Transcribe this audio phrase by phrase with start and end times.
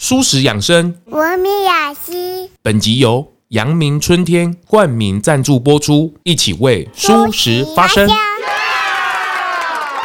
[0.00, 2.48] 蔬食养生，文明雅集。
[2.62, 8.08] 本集由阳明春天冠名赞助播出，一起为舒食发声。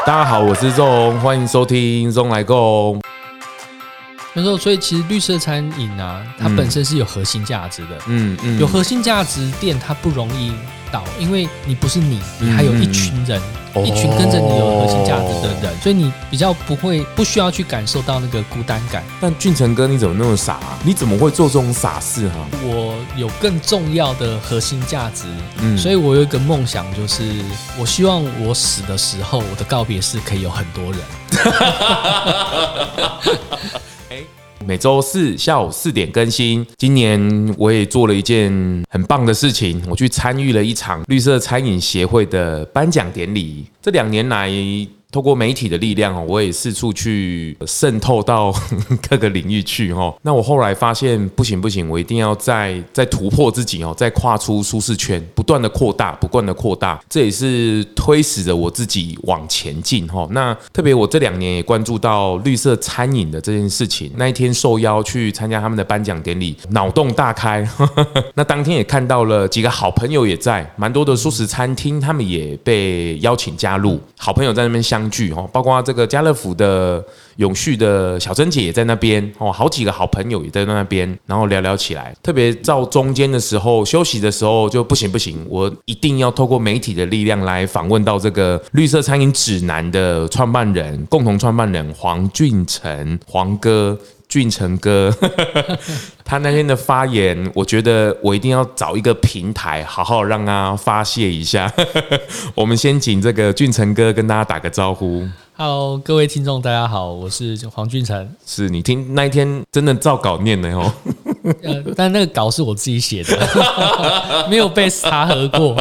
[0.04, 3.00] 大家好，我是钟，欢迎收听钟来共。
[4.34, 8.00] 没错，所以其实绿色餐饮啊，它本身是有核心价值的。
[8.08, 10.52] 嗯嗯，有核心价值店，它不容易
[10.92, 13.40] 倒，因为你不是你，你还有一群人。
[13.40, 13.44] 嗯
[13.84, 19.04] 一群跟着你有核心价值的人，所以你比较不会不需要去感受到那个孤单感。
[19.20, 20.60] 但俊成哥，你怎么那么傻？
[20.86, 22.36] 你怎么会做这种傻事哈？
[22.62, 25.26] 我有更重要的核心价值，
[25.58, 27.24] 嗯，所以我有一个梦想，就是
[27.80, 31.02] 我希望我死的时候，我的告别式可以有很多人。
[34.66, 36.66] 每周四下午四点更新。
[36.78, 38.52] 今年我也做了一件
[38.90, 43.66] 很棒的事情，我去参与了一场绿色餐饮协会的颁奖典礼。
[43.82, 44.50] 这两年来，
[45.14, 48.52] 透过媒体的力量哦，我也四处去渗透到
[49.08, 50.12] 各个领域去哦。
[50.24, 60.28] 那我后来发现不行不行，我一定要再再突破自己哦，再跨出舒适圈，不断的扩大，不断的扩大，这也是推使着我自己往前进哈。
[60.32, 64.12] 那特别我这两年也关注到绿色餐饮的这件事情。
[64.16, 67.64] 那一天受邀去参加他们的颁奖典礼，脑洞大开。
[68.34, 75.03] 那当天也看到了几个好朋友也在，蛮多的素食餐厅，他们也被邀请加入，好朋友在那边相。
[75.10, 77.04] 聚哦，包括这个家乐福的
[77.38, 82.16] 永续的小珍姐也在那边哦，好几个好朋友也在那边，然后聊聊起来。
[82.22, 93.98] 特别到中间的时候，休息的时候就不行不行，我一定要透过媒体的力量来访问到这个绿色餐饮指南的创办人、共同创办人黄俊成，黄哥。
[94.34, 95.16] 俊成哥，
[96.26, 101.72] 他那天的发言，我觉得我一定要找一个平台，好好让他发泄一下。
[102.56, 105.24] 我们先请这个俊成哥跟大家打个招呼。
[105.56, 108.28] Hello，各位听众，大家好，我是黄俊成。
[108.44, 110.92] 是你听那一天真的照稿念的哦。
[111.62, 113.38] 呃，但那个稿是我自己写的，
[114.50, 115.76] 没有被查核过。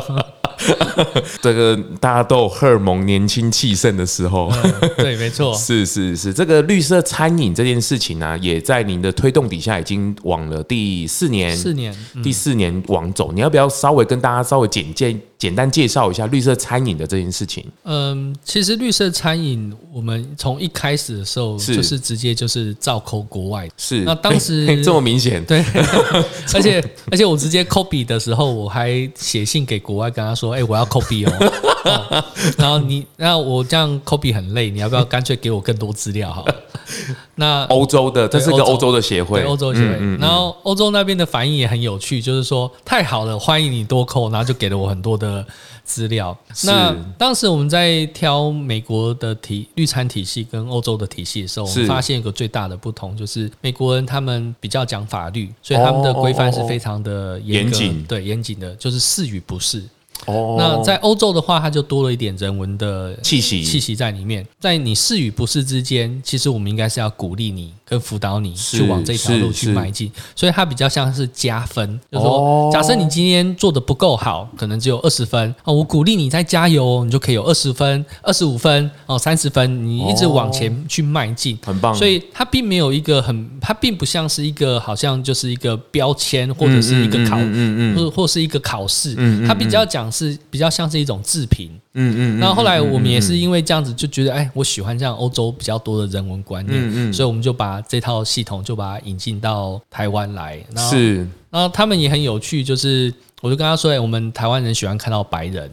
[1.41, 13.33] 这个大家都有荷尔蒙年轻气盛的时候，嗯，对，没错， 是是是，这个绿色餐饮这件事情呢，啊，也在您的推动底下，已经往了第四年，四年，嗯，第四年往走。
[13.33, 15.17] 你要不要稍微跟大家稍微简介？
[15.42, 17.67] 简单介绍一下绿色餐饮的这件事情。
[17.83, 23.69] 嗯，其实绿色餐饮，我们从一开始的时候就是直接就是照抠国外。
[23.77, 25.45] 是，那当时 这么明显。
[25.45, 25.64] 对，
[26.55, 31.71] 而且而且我直接 copy 的时候，我还写信给国外跟他说：“哎，我要 copy 哦。
[31.91, 32.25] 哦”
[32.59, 36.33] 然后你，那我这样 copy 很累，你要不要干脆给我更多资料？
[36.33, 36.45] 哈。
[37.37, 39.98] 那欧洲的，这是个欧洲的协会，欧洲协会。
[40.19, 45.45] 然后欧洲那边的反应也很有趣，就是说太好了，欢迎你多扣，然后就给了我很多的
[45.85, 46.37] 资料。
[46.65, 59.83] 那当时我们在挑美国的体绿餐体系跟欧洲的体系的时候，我们发现一个最大的不同，就是美国人他们比较讲法律，所以他们的规范是非常的严谨，对，严谨的，就是是与不是。
[60.27, 63.62] 哦，那在欧洲的话，它就多了一点人文的气息。
[63.62, 64.46] 气息在里面。
[64.60, 67.72] 在你是与不是之间，其实我们应该是要鼓励你。
[67.84, 81.94] 跟辅导你去往这条路去迈进，所以它比较像是加分，就是说，假设你今天做的不够好，可能只有二十分哦，我鼓励你再加油，你就可以有二十分、二十五分哦、三十分，你一直往前去迈进，很棒。
[81.94, 89.14] 所以它并没有一个很，它并不像是一个好像就是一个标签或者是一个考，嗯嗯，或或是一个考试，
[89.46, 91.70] 它比较讲是比较像是一种制品。
[91.95, 100.62] 嗯嗯，那后来我们也是因为这样子就觉得，哎，我喜欢这样欧洲比较多的人文观念，嗯嗯，所以我们就把这套系统就把它引进到台湾来。
[100.90, 101.17] 是，
[101.51, 105.70] 然后他们也很有趣，就是我就跟他说，哎，我们台湾人喜欢看到白人，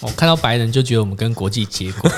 [0.00, 2.10] 我 看到白人就觉得我们跟国际接轨。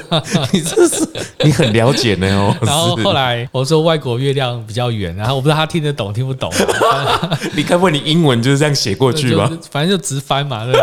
[0.52, 1.08] 你这是
[1.44, 2.56] 你很了解呢哦。
[2.62, 6.50] 然后后来我说外国月亮比较圆，然后我不知道他听得懂听不懂。
[7.54, 9.50] 你该不会你英文就是这样写过去吧？
[9.70, 10.74] 反正就直翻嘛，对，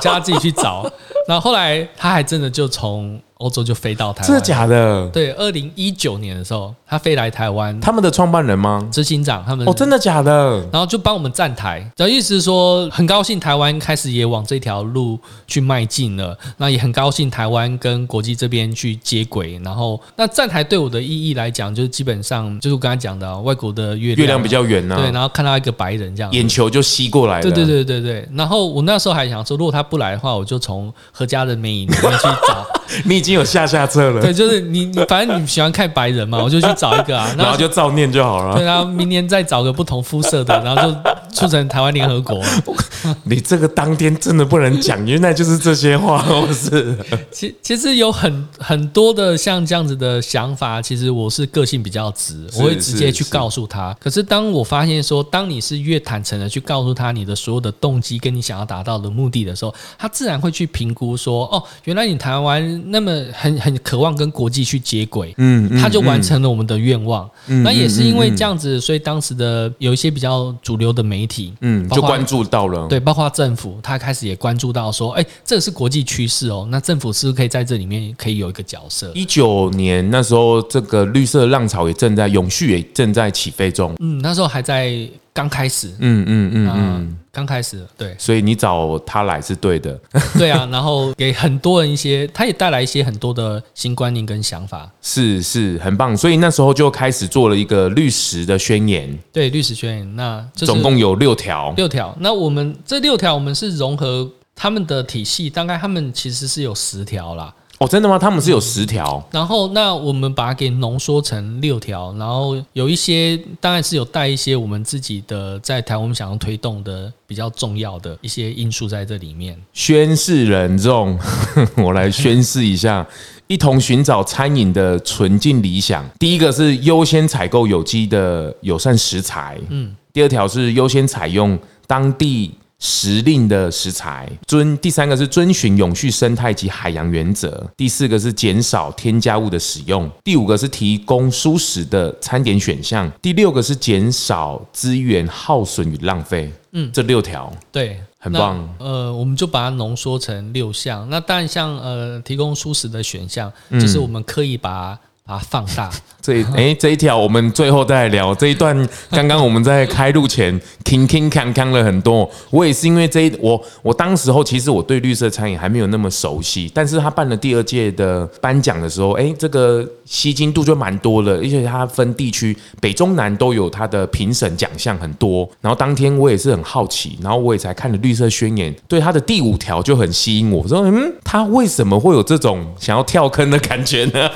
[0.00, 0.90] 叫他自己去找。
[1.28, 5.08] 然后后来他还真的就从欧洲就飞到台湾，真的假的？
[5.08, 7.78] 对，二零一九年的时候，他飞来台湾。
[7.80, 8.88] 他们的创办人吗？
[8.92, 9.68] 执行长他们。
[9.68, 10.60] 哦，真的假的？
[10.72, 16.38] 然后就帮我们站台，的意思是说，很高兴台湾开始也往这条路去迈进了。
[16.58, 19.60] 那也很高兴台湾跟国际这边去接轨。
[19.64, 24.96] 然后，那站台对我的意义来讲，就是基本上就是我刚才讲的，外国的月亮月亮比较圆呢。
[24.96, 27.42] 对，然后看到一个白人这样，眼球就吸过来了。
[27.42, 28.28] 对对对对对。
[28.34, 32.66] 然后我那时候还想说，如果他不来的话，我就从何家的美影里面去找。
[33.04, 34.20] 你已经有下下策了。
[34.20, 38.56] 对，就是你，你反正你喜欢看白人嘛，我就去找一个啊， 然后，就照念就好了。
[38.56, 40.96] 对，然后明年再找个不同肤色的，然后就
[41.32, 42.42] 促成台湾联合国。
[43.24, 46.96] 你这个当天真的不能讲，原来就是这些话，我是。
[47.30, 53.96] 其其实有很很多的像这样子的想法，其实我是个性比较直，我会直接去告诉他。
[54.00, 67.28] 可是当我发现说，当你是越坦诚的去告诉他你的所有的动机跟你想要达到的目的的时候，他自然会去评估说，哦，原来你台湾那么很很渴望跟国际去接轨，嗯，他就完成了我们的愿望。
[67.46, 72.86] 嗯，那也是因为这样子，所以当时的有一些比较主流的媒体，嗯，就关注到了。
[72.88, 76.66] 对，包括政府，他开始也关注到说，哎，这个是国际趋势哦。
[76.70, 79.10] 那政府是不是可以在这里面可以有一个角色？
[79.14, 83.94] 一九年那时候，这个绿色浪潮也正在永续，也正在起飞中。
[84.00, 85.88] 嗯，那时候还在刚开始。
[85.98, 87.86] 嗯嗯嗯嗯，刚开始。
[87.96, 89.98] 对，所以你找他来是对的。
[90.38, 94.90] 对啊，然后给很多人一些，他也带来一些很多的新观念跟想法。
[95.00, 96.16] 是是，很棒。
[96.16, 99.18] 所以那时候就开始做了一个律师的宣言。
[99.32, 101.72] 对，律师宣言，那就是总共有六条。
[101.76, 102.16] 六条。
[102.20, 104.30] 那我们这六条，我们是融合。
[104.54, 107.52] 他们的体系大概他们其实是有十条啦。
[107.82, 108.16] 哦，真的吗？
[108.16, 109.20] 他们是有十条。
[109.32, 119.60] 然后那我们把它给浓缩成六条，然后有一些当然是有带一些我们自己的在台湾想要推动的比较重要的一些因素在这里面。
[119.72, 121.18] 宣誓人众，
[121.76, 123.04] 我来宣誓一下，
[123.48, 126.08] 一同寻找餐饮的纯净理想。
[126.20, 129.96] 第一个是优先采购有机的友善食材，嗯。
[130.12, 131.58] 第二条是优先采用
[131.88, 132.52] 当地。
[132.84, 146.52] 时令的食材，遵第三个是遵循永续生态及海洋原则，第四个是减少添加物的使用，第五个是提供舒适的餐点选项，第六个是减少资源耗损与浪费。
[146.72, 148.68] 嗯，这六条对，很棒。
[148.80, 151.08] 呃，我们就把它浓缩成六项。
[151.08, 154.98] 那当然，像呃提供舒适的选项，就是我们刻意把。
[155.32, 155.90] 把它放大
[156.20, 158.88] 这一哎这一条我们最后再来聊这一段。
[159.10, 162.30] 刚刚我们在开录前，king king 康康了很多。
[162.50, 175.48] 我也是因为这一我我当时候其实我对绿色餐饮还没有那么熟悉，但是他办了第二届的颁奖的时候，哎，这个吸睛度就蛮多了，而且他分地区北中南都有他的评审奖项很多。
[175.60, 184.30] 然后当天我也是很好奇，然后我也才看了绿色宣言，对他的第五条就很吸引我，我说嗯，他为什么会有这种想要跳坑的感觉呢？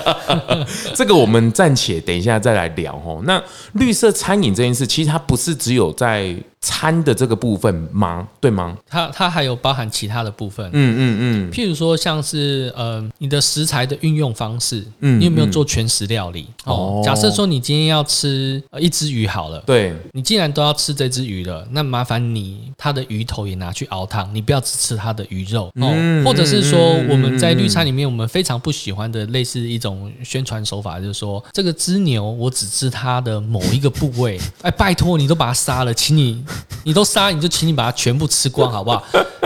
[0.94, 3.20] 这个我们暂且等一下再来聊哦。
[3.24, 3.42] 那
[3.72, 6.34] 绿色餐饮这件事，其实它不是只有在
[6.66, 8.26] 餐的这个部分吗？
[8.40, 8.76] 对吗？
[8.88, 10.68] 它它还有包含其他的部分。
[10.72, 11.50] 嗯嗯嗯。
[11.52, 16.48] 譬如说，像是呃，你的食材的运用方式，嗯，你有没有做全食料理？
[16.64, 17.00] 哦。
[17.04, 26.24] 假设说你今天要吃一只鱼好了，对，你既然都要吃这只鱼了，那麻烦你它的鱼头也拿去熬汤，你不要只吃它的鱼肉哦。
[26.24, 36.44] 或者是说，我们在绿餐里面，我们非常不喜欢的类似一种宣传手法，就是说这个只牛我只吃它的某一个部位，哎，拜托你都把它杀了，请你。
[36.84, 39.02] 你都杀，你就请你把它全部吃光，好不好？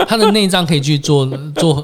[0.07, 1.25] 它的内脏可以去做
[1.55, 1.81] 做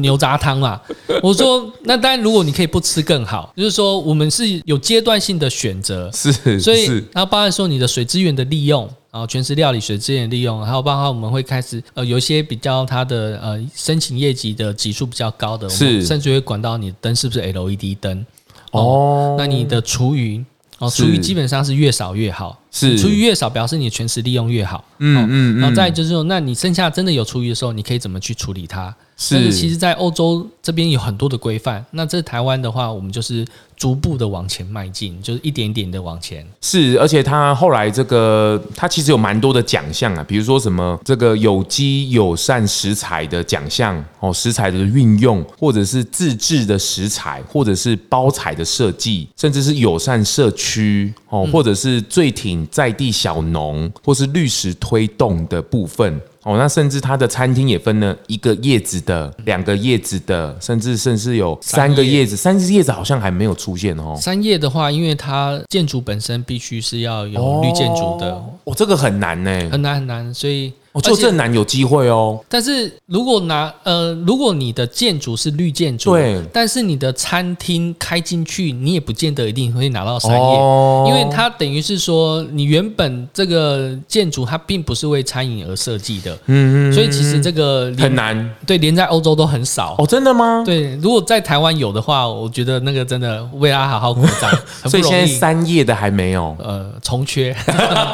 [0.00, 0.80] 牛杂汤嘛。
[1.22, 3.52] 我说，那当然，如果你可以不吃更好。
[3.56, 18.24] 就是说，我们是有阶段性的选择，是，所以然后包含说你的水资源的利用，然后全食料理水资源利用，还有包括我们会开始呃有一些比较它的呃申请业绩的级数比较高的，是，甚至会管到你的灯是不是 LED 灯
[18.72, 19.36] 哦。
[19.38, 20.44] 那你的厨余。
[20.80, 24.84] 哦，厨余基本上是越少越好，是厨余越少，表示你全食利用越好。
[24.98, 28.94] 嗯嗯，然后再就是说，那你剩下真的有厨余的时候，你可以怎么去处理它？
[29.16, 31.84] 是，但是其实，在欧洲这边有很多的规范。
[31.92, 36.44] 那这台湾的话，我们就是逐步的往前迈进，就是一点点的往前。
[36.60, 56.20] 是，而且他后来这个，他其实有蛮多的奖项啊，比如说什么这个有机友善食材的奖项哦，食材的运用，或者是自制的食材，或者是包材的设计，甚至是友善社区哦，或者是最挺在地小农，或是绿食推动的部分。
[56.42, 64.14] 哦，那甚至它的餐厅也分了一个叶子的、两个叶子的，甚至甚至有三个叶子，三只叶子好像还没有出现哦。
[64.20, 68.32] 三叶的话，因为它建筑本身必须是要有绿建筑的，
[68.64, 70.72] 哦，这个很难呢，很难很难，所以。
[70.94, 72.38] 哦，做正南有机会哦。
[72.48, 89.96] 但是如果拿呃，如果你的建筑是绿建筑，对，但是你的餐厅开进去，你也不见得一定会拿到三叶，哦、因为它等于是说，你原本这个建筑它并不是为餐饮而设计的，嗯嗯，所以其实这个很难，对，连在欧洲都很少。
[89.98, 90.62] 哦，真的吗？
[90.64, 94.48] 对，如果在台湾有的话，我觉得那个真的为他好好鼓掌。
[94.88, 97.52] 所以现在三叶的还没有，呃，重缺。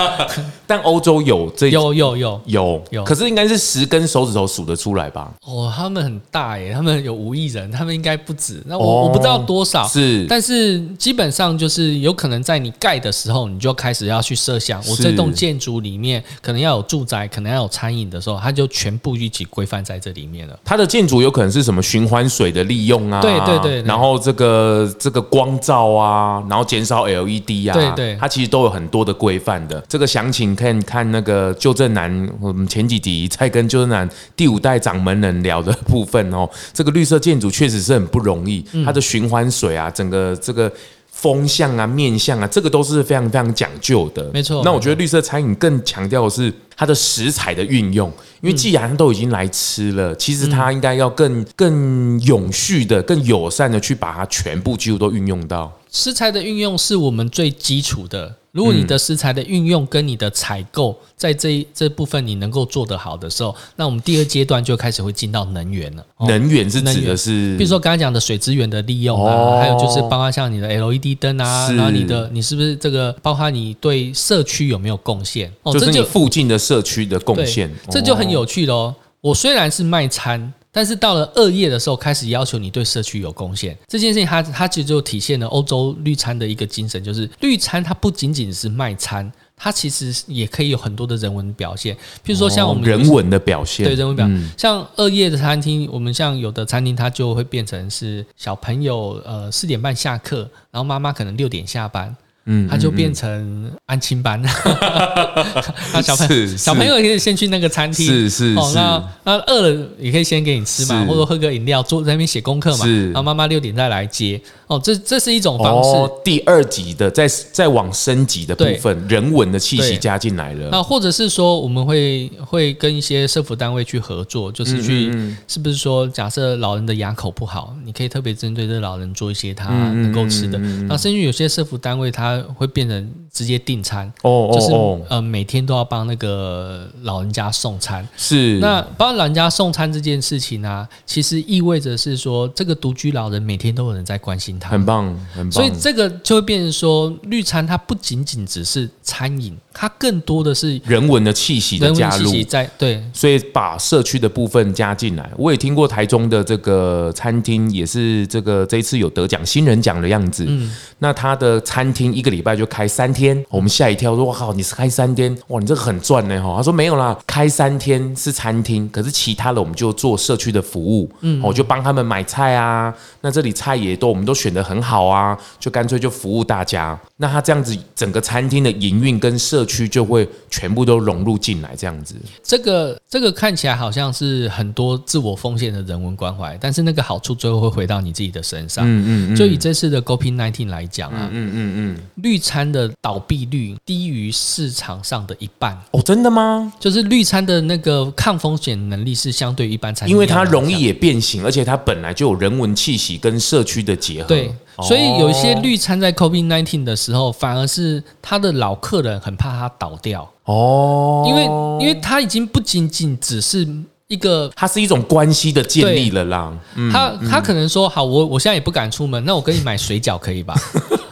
[0.67, 2.31] 但欧洲有这有有有有。
[2.47, 2.70] 有有，
[3.05, 5.33] 可是应该是十根手指头数得出来吧？
[5.45, 8.63] 哦，他们很大耶，他们有五亿人，他们应该不止。
[8.67, 20.59] 那我、哦、我不知道多少，是，但是基本上就是有可能在你盖的时候，你就开始要去设想，我这栋建筑里面可能要有住宅，可能要有餐饮的时候，它就全部一起规范在这里面了。
[20.65, 23.21] 它的建筑有可能是什么循环水的利用啊？
[23.21, 29.83] 对对对，对，然后这个这个光照啊，然后减少 LED 啊，对对，它其实都有很多的规范的。
[29.89, 36.49] 这个详情可以看那个旧正南，我们前几集在跟旧振南第五代掌门人聊的部分哦。
[36.73, 40.71] 这个绿色建筑确实是很不容易，它的循环水啊，整个这个。
[41.13, 44.31] 风向啊，面向啊，这个都是非常非常讲究的。
[44.33, 44.63] 没错。
[44.65, 55.71] 那我觉得绿色餐饮更强调的是它的食材的运用，因为既然都已经来吃了，其实它应该要更更永续的、更友善的去把它全部几乎都运用到。
[55.91, 58.37] 食材的运用是我们最基础的。
[58.53, 66.05] 如果你的食材的运用跟你的采购在这一这部分你能够做得好的时候，那我们第二阶段就开始会进到能源了。
[66.27, 75.53] 能源是指的是，比如说刚才讲的水资源的利用啊，还有就是包括像你的 LED 灯啊，然后你的你是不是这个包括你对社区有没有贡献？
[75.63, 78.95] 哦，就是你附近的社区的贡献，这就很有趣喽。
[79.21, 80.53] 我虽然是卖餐。
[80.73, 83.77] 但是到了二业的时候，开始要求你对社区有贡献。
[83.89, 91.95] 这件事情它，它它其实就体现了欧洲绿餐的一个精神，就是绿餐它不仅仅是卖餐，它其实也可以有很多的人文表现。
[92.25, 102.15] 譬如说，像我们人文的表现，对人文表现，像二业的餐厅，我们像有的餐厅，它就会变成是小朋友呃四点半下课，然后妈妈可能六点下班。
[102.47, 104.41] 嗯，他就变成安亲班，
[105.93, 114.41] 那小朋友小朋友也可以先去那个餐厅，是是哦，那那饿了也可以先给你吃嘛，或者喝个饮料，坐在那边写功课嘛，然后妈妈六点再来接。
[114.67, 115.91] 哦，这这是一种方式。
[115.91, 120.69] 哦，第二级的再再往升级的部分，人文的气息加进来了。
[120.71, 125.13] 那或者是说，我们会会跟一些社福单位去合作，就是去
[125.49, 130.57] 是不是说，假设老人的牙口不好，你可以特别针对这老人做一些他能够吃的。
[130.89, 132.30] 那甚至有些社福单位他。
[132.57, 134.73] 会变成直接订餐哦，就是
[135.09, 138.07] 呃每天都要帮那个老人家送餐。
[138.17, 145.53] 是那帮老人家送餐这件事情呢、啊，其实意味着是说这个独居老人每天都有人在关心他，很棒，很棒。
[145.53, 155.29] 所以这个就会变成说，绿餐它不仅仅只是餐饮，它更多的是人文的气息的加入，在对，所以把社区的部分加进来。
[155.37, 160.45] 我也听过台中的这个餐厅，也是这个这一次有得奖新人奖的样子。
[160.47, 165.37] 嗯，那他的餐厅一个礼拜就开三天，我们吓一跳，说：“哇靠，你是开三天？
[165.49, 172.95] 哇，你这个很赚呢！”哈，他说：“没有啦，开三天是餐厅，可是其他的我们就做社区的服务，嗯，我就帮他们买菜啊。
[173.23, 176.99] 那这里菜也都我们都选的很好啊，就干脆就服务大家。
[177.17, 182.15] 那他这样子，整个餐厅的营运跟社区就会全部都融入进来，这样子。
[182.43, 188.87] 这个这个看起来好像是很多自我奉献的人文关怀，但是那个好处最后会回到你自己的身上。
[188.87, 192.71] 嗯嗯，嗯，就以这次的 COVID-19 来讲啊，嗯嗯嗯，嗯，绿餐。
[192.71, 196.73] 的倒闭率低于市场上的一半哦，真的吗？
[196.79, 204.29] 就是绿餐的那个抗风险能力是相对一般餐厅，因为它容易也变形，而且它本来就有人文气息跟社区的结合。
[204.29, 211.45] 对，所以有一些绿餐在 COVID-19 的时候，反而是他的老客人很怕他倒掉哦，因为
[211.81, 213.69] 因为他已经不仅仅只是。
[214.11, 216.53] 一个，它是一种关系的建立了啦。
[216.93, 220.53] 他他可能说，好，我我现在也不敢出门，那我给你买水饺可以吧？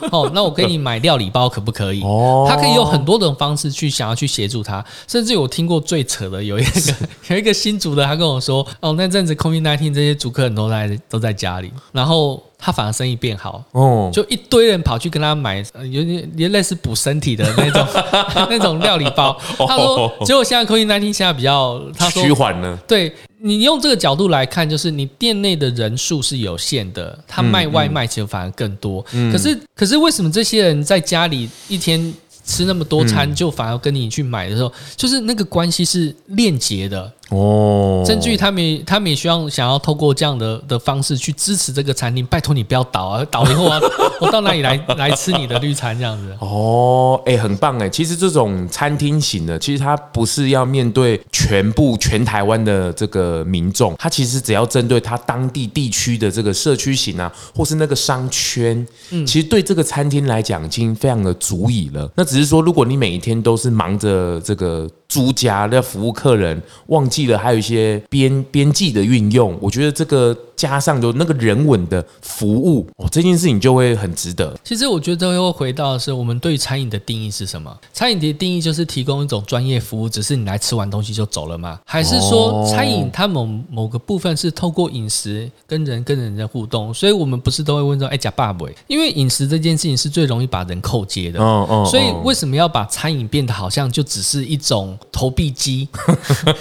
[0.13, 2.03] 哦，那我给你买料理包可不可以？
[2.03, 4.85] 哦，他可以有很多种方式去想要去协助他。
[5.07, 6.71] 甚至我听过最扯的，有一个
[7.29, 12.43] 有一个新竹的，他跟我说，哦，那阵子 COVID-19 这些竹客很多在都在家里，然后。
[12.61, 17.87] 他反而生意变好哦，就一堆人跑去跟他买，有点也类似补身体的那种
[18.51, 19.39] 那种料理包。
[19.59, 22.77] 他说，结果现在 COVID-19 现在比较他说趋缓了。
[22.79, 29.03] 对，你用这个角度来看，就是你店内的人数是有限的，他卖外卖其实反而更多。
[29.33, 32.13] 可是可是为什么这些人在家里一天
[32.45, 37.13] 吃那么多餐，就反而跟你去买的时候，就是那个关系是链接的。
[37.31, 42.25] 哦，甚至于他们，他们也希望想要透过这样的的方式去支持这个餐厅。
[42.25, 43.25] 拜托你不要倒啊！
[43.31, 43.79] 倒以后啊，
[44.21, 46.35] 我到哪里来来吃你的绿餐这样子？
[46.41, 47.89] 哦，哎，很棒哎！
[47.89, 62.11] 其实这种餐厅型的，其实它不是要面对全部全台湾的这个民众，它其实只要针对它当地地区的这个社区型啊，或是那个商圈，嗯，其实对这个餐厅来讲已经非常的足以了。
[62.15, 64.89] 那只是说，如果你每一天都是忙着这个。
[65.09, 69.59] 主家的服务客人，忘记了还有一些边边际的运用。
[69.61, 74.59] 我觉得这个加上就那个人文的服务，哦，这件事情就会很值得。
[74.65, 77.75] 其实我觉得又回到的是我们对餐饮的定义是什么？
[77.93, 81.79] 餐饮的定义就是提供一种专业服务，只是你来吃完东西就走了吗？
[81.87, 86.93] 还是说餐饮它某某个部分是透过饮食跟人跟人的互动？
[86.93, 88.75] 所以我们不是都会问说，哎，呷饱没？
[88.89, 91.41] 因为饮食这件事情是最容易把人扣接的。
[91.41, 91.87] 哦哦。
[91.89, 95.89] 所以为什么要把餐饮变得好像就只是一种投币机？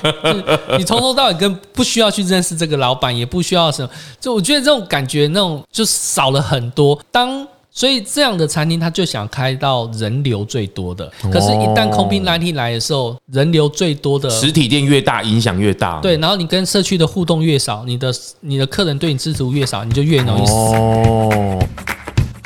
[0.78, 7.00] 你从头到尾跟不需要去认识这个老板，也不需要什么，就我觉得这种感觉那种就少了很多。
[7.12, 11.06] 当所以这样的餐厅，他就想开到人流最多的。
[11.32, 16.00] 可是，一旦 COVID-19 来的时候，人流最多的实体店越大，影响越大。
[16.02, 20.54] 对，然后你跟社区的互动越少，你的你的客人对你知足越少，你就越容易死。
[20.54, 21.60] 哦。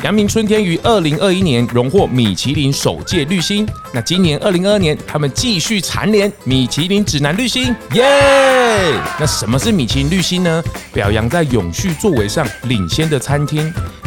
[0.04, 8.04] 阳明春天于二零二一年荣获米其林首届绿星，那今年二零二二年，他们继续蝉联米其林指南绿星，耶！
[9.20, 10.64] 那什么是米其林绿星呢？
[10.94, 13.72] 表扬在永续作为上领先的餐厅。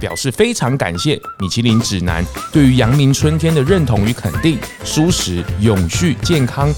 [0.00, 6.72] 表示非常感谢米其林指南对于阳明春天的认同与肯定，舒适永续健康，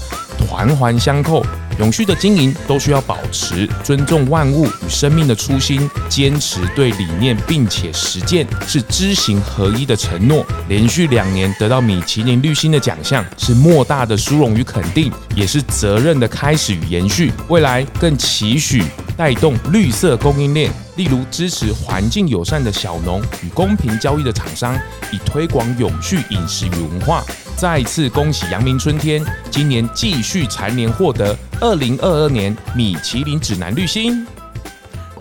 [0.47, 1.45] 环环相扣。
[1.79, 10.45] 永续的经营都需要保持尊重万物与生命的初心，坚持对理念并且实践是知行合一的承诺。
[10.67, 17.31] 连续两年得到米其林绿星的奖项，是莫大的殊荣与肯定，也是责任的开始与延续。
[17.47, 18.83] 未来更期许
[19.15, 24.77] 带动绿色供应链，例如支持环境友善的小农与公平交易的厂商，
[25.13, 27.23] 以推广永续饮食与文化。
[27.55, 34.25] 再次恭喜阳明春天，今年继续蝉联获得二零二二年米其林指南绿星。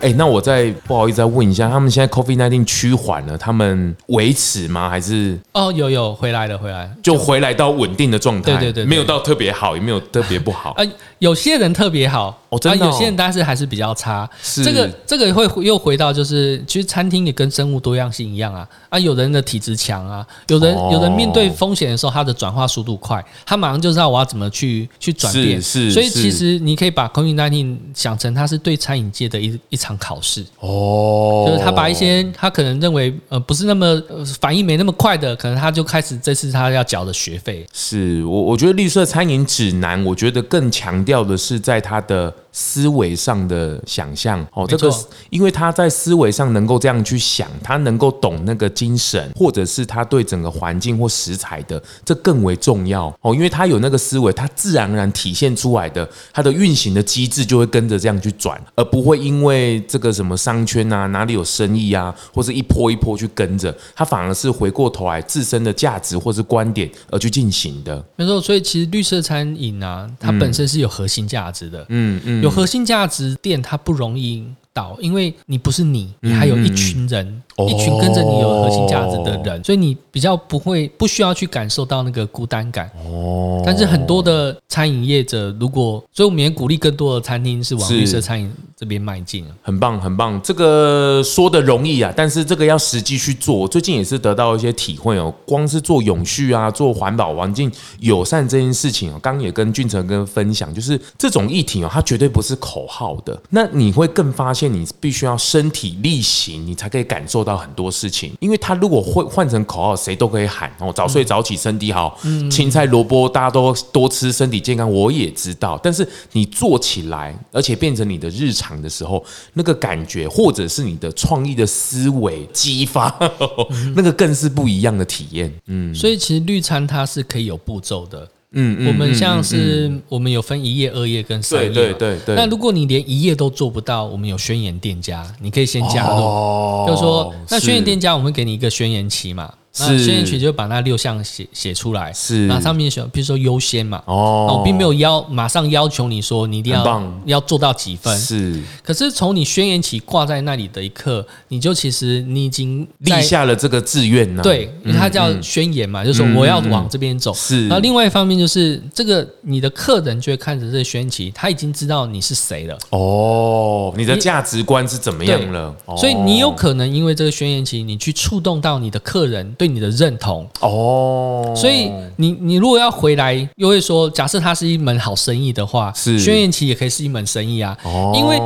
[0.01, 4.89] 哎，那我再不好意思再问一下，他们现在 COVID-19 趋缓了，他们维持吗？
[4.89, 10.71] 还是哦，有有回来了，回来就回来到稳定的状态，对对对，没有到特别好，也没有特别不好。
[10.77, 10.85] 啊，
[11.19, 12.39] 有些人特别好。
[12.51, 14.27] 哦，真的、哦，有些人但是还是比较差。
[14.43, 25.61] 是这个这个会又回到就是，其实餐厅也跟生物多样性一样啊啊，有人的体质强啊，有人、哦、有人面对风险的时候，他的转化速度快，他马上就知道我要怎么去去转变。
[25.61, 30.43] 是，是所以其实你可以把 COVID-19 想成它是对餐饮界的一一场考试。
[30.61, 37.67] 哦，就是他把一些他可能认为呃不是那么、呃、反应没那么快的，可能他就开始这次他要缴的学费。
[37.75, 42.35] 是我我觉得绿色餐饮指南，我觉得更强调的是在他的。
[42.51, 44.93] 思维上的想象哦，这个
[45.31, 53.33] 因为他在思维上能够这样去想，他能够懂那个精神，或者是他对整个环境或食材的，这更为重要哦。
[53.33, 68.05] 因为他有那个思维，他自然而然体现出来的，他的运行的机制就会跟着这样去转，而不会因为这个什么商圈啊，哪里有生意啊，或是一波一波去跟着，他反而是回过头来自身的价值或是观点而去进行的。
[68.17, 71.87] 没错，所以其实绿色餐饮啊，它本身是有核心价值的。
[71.91, 72.43] 嗯嗯。
[72.43, 82.89] 有核心价值店，它不容易倒，因为你不是你，你还有一群人，嗯、一群跟着你有核心价值的人，哦、所以你比较不会不需要去感受到那个孤单感。
[83.05, 89.45] 哦，但是很多的餐饮业者，如果所以我们也鼓励更多的餐厅是往绿色餐饮这边迈进。
[89.61, 90.41] 很棒，很棒。
[90.41, 93.67] 这个说的容易啊，但是这个要实际去做。
[93.67, 95.35] 最近也是得到一些体会哦。
[95.45, 97.69] 光是做永续啊，做环保、环境
[97.99, 103.37] 友善这件事情哦，刚刚也跟俊成跟分享，就是这种议题哦，它绝对不是口号的。
[103.51, 104.69] 那你会更发现。
[104.69, 108.33] 你必须要身体力行，你才可以感受到很多事情。
[108.41, 114.91] 因为他如果会换成口号，谁都可以喊哦，早睡早起，身体好，嗯青菜萝卜大家都多吃，身体健康。
[114.91, 123.13] 我也知道，但是你做起来，而且变成你的日常的时候，那个感觉，或者是你的创意的思维激发，
[123.97, 125.53] 那个更是不一样的体验。
[125.67, 128.29] 嗯，所以其实绿餐它是可以有步骤的。
[128.53, 131.69] 嗯，我们像是我们有分一页、二页跟三页。
[131.69, 132.35] 对对对。
[132.35, 136.87] 那如果你连一页都做不到，我们有宣言店家，你可以先加入。
[136.87, 139.53] 就是说，那宣言店家，我们会给你一个宣言期嘛。
[139.81, 148.61] 那宣言期就把那六项写写出来，是那上面写，比如说优先嘛，哦，我并没有要马上要求你说你一定要要做到几分，是。
[148.83, 154.43] 可是从你宣言起挂在那里的一刻，你就其实你已经立下了这个志愿呢。
[154.43, 157.33] 对，因为它叫宣言嘛，就是说我要往这边走。
[157.35, 157.63] 是。
[157.69, 162.79] 那另外一方面就是这个你的客人就会看着这个宣言期，他已经知道你是谁了。
[162.91, 165.75] 哦，你的价值观是怎么样了？
[165.97, 170.49] 所以你有可能因为这个宣言旗，你去触动到你的客人对你的认同。
[170.61, 171.53] 哦。
[171.57, 177.77] 所以你你如果要回来，又会说，假设它是一门好生意的话，是宣言期也可以是一门生意啊。
[177.85, 178.13] 哦。
[178.15, 178.41] 因为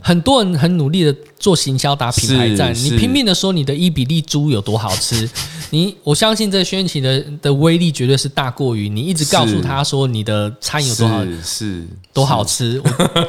[0.00, 5.28] 很多人很努力的做行销打品牌战，你拼命的说你的伊比利猪有多好吃，
[5.70, 12.82] 你我相信这个宣言期的的威力绝对是大过于你一直告诉他说你的餐有多好，是多好吃，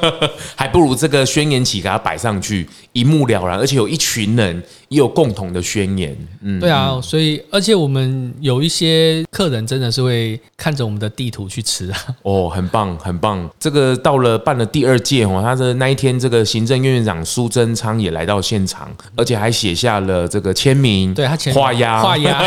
[0.56, 6.16] 还不如这个宣言起给他摆上去，一目了然，而且有一群人也有共同的宣言。
[6.42, 12.00] 嗯，对啊，所以而且我们有一些客人真的是会看着我们的地图去吃啊。
[12.24, 13.50] 哦，很棒，很棒。
[13.60, 22.42] 这个到了办了第二届哦，他的那一天，这个行政院院长苏贞昌也来到现场，而且还写下了这个签名，对他签画押，画押。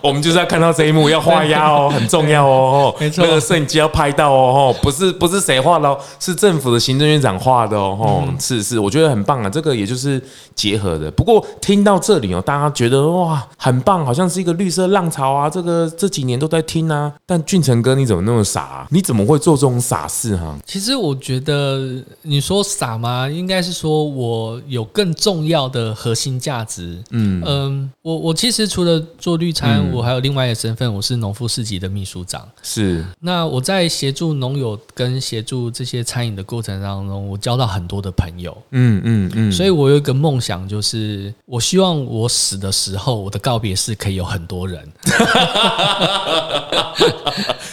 [0.00, 2.94] 我们就是要看到这一幕，要画押哦，很重要哦。
[2.98, 8.24] 没错，那个摄影机要拍到哦，不是不是谁画的哦，是政府的行政院长画的哦。
[8.26, 10.22] 嗯，是是，我觉得很棒啊，这个也就是
[10.54, 11.10] 结合的。
[11.10, 15.50] 不过听到这里哦，大家觉得哇，很棒，好像是一个绿色浪潮啊。
[15.50, 18.86] 这个这几年都在听啊，但俊成哥你怎么那么傻啊？
[18.90, 20.56] 你怎么会做这种傻事哈？
[20.64, 23.28] 其实我觉得你说傻吗？
[23.28, 24.25] 应该是说我
[24.66, 27.02] 有更重要的核心价值。
[27.10, 32.46] 嗯嗯，我我其实除了做绿餐，嗯、我还有另外一个身份，我是农夫市集的秘书长。
[32.62, 33.04] 是。
[33.20, 38.56] 那我在协助农友跟协助这些餐饮的过程当中，我交到很多的朋友。
[38.70, 39.52] 嗯嗯嗯。
[39.52, 44.88] 所以我有一个梦想，就是我希望我死的时候，我的告别式可以有很多人。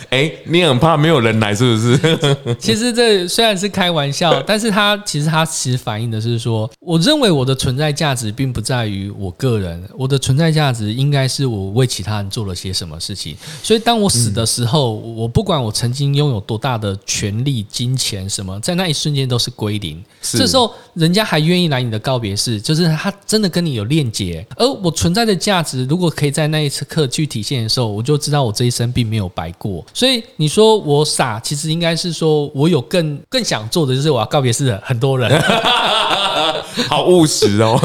[0.10, 1.98] 哎，你很怕没有人来，是不是？
[2.60, 13.36] 其实这虽然是开玩笑，但是他其实他其实反映的是说，我认为我的存在价值并不在于我个人，我的存在价值应该是我为其他人做了些什么事情。
[13.62, 20.04] 所以当我死的时候，我不管我曾经拥有多大的权力、金钱什么，在那一瞬间都是归零。
[20.22, 24.46] 这时候人家还愿意来你的告别式，就是他真的跟你有链接。
[24.58, 29.86] 而我存在的价值，如果可以在那一次刻去体现的时候，我就知道我这一生并没有白过。
[29.94, 35.32] 所以你说我傻，其实应该是说我有更更想做的，就是我要告别式的很多人。
[36.90, 37.80] 好务实哦，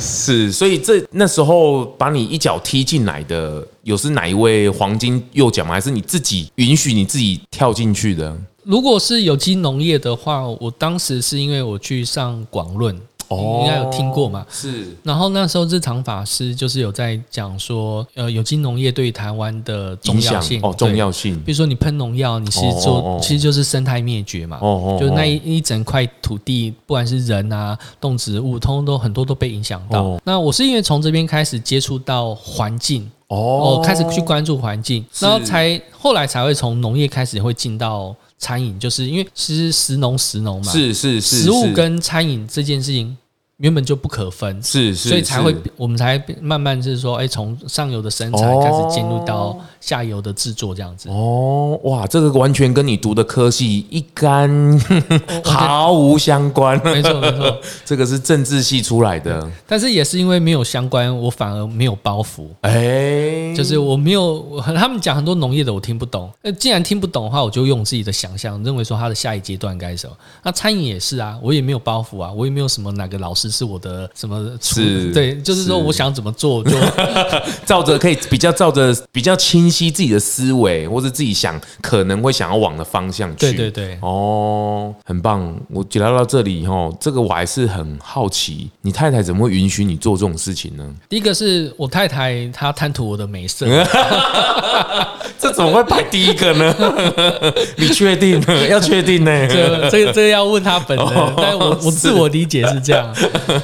[0.00, 5.74] 是，所以这那时候把你一脚踢进来的，有是哪一位黄金右脚吗？
[5.74, 8.36] 还是你自己允许你自己跳进去的？
[8.64, 12.98] 如果是有机农业的话，我当时是因为我去上广论。
[13.28, 14.44] 哦，应该有听过嘛？
[14.50, 14.96] 是。
[15.02, 21.38] 然后那时候日常法师就是有在讲说，呃，有机农业对台湾的重要性哦，重要性。
[21.44, 24.58] 比如说你喷农药，你是做，哦哦哦其实就是生态灭绝嘛。
[24.60, 24.98] 哦哦，哦。
[25.00, 30.02] 就那一一整块土地，不管是人啊、动植物，通通都很多都被影响到。
[30.02, 38.14] 哦、那我是因为从这边开始接触到环境，哦，开始去关注环境，然后才后来才会从农业开始会进到。
[38.38, 43.16] 餐饮就是因为其实食农食农嘛，是是是，食物跟餐饮这件事情。
[43.64, 51.08] 原本就不可分，是是，所以才会我们才慢慢就是说，哎，从上游的生产开始进入到下游的制作这样子。
[51.08, 54.78] 哦，哇，这个完全跟你读的科系一干
[55.42, 56.78] 毫无相关。
[56.84, 62.44] 没错没错， 这个是政治系出来的，但是也是因为没有相关，我反而没有包袱。
[62.60, 70.14] 哎，就是我没有他们讲很多农业的我听不懂，那既然听不懂的话，我就用自己的想象认为说他的下一阶段该什么。
[70.42, 73.53] 那餐饮也是啊，我也没有包袱啊，我也没有什么哪个老师。
[73.54, 74.50] 这是我的什么？
[74.60, 76.72] 是，对，就是说，我想怎么做就
[77.64, 83.52] 照着可以比较照着比较清晰自己的思维，或者自己想可能会想要往的方向去。
[83.52, 85.54] 对对对，哦，很棒。
[85.70, 90.84] 我解答到这里哈，这个我还是很好奇，你太太怎么会允许你做这种事情呢？
[91.08, 93.66] 第一个是我太太，她贪图我的美色，
[95.38, 96.74] 这怎么会排第一个呢？
[97.78, 98.42] 你确定？
[98.68, 99.46] 要确定呢？
[99.46, 103.14] 这个、这个这个要问她本人，哦、但我我自我理解是这样。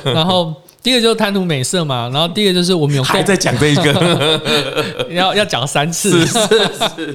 [0.04, 4.30] 然后第一个就是贪图美色嘛，然后第二个就是我们有还在讲这一个，
[5.12, 6.58] 要要讲三次，是是
[6.96, 7.14] 是。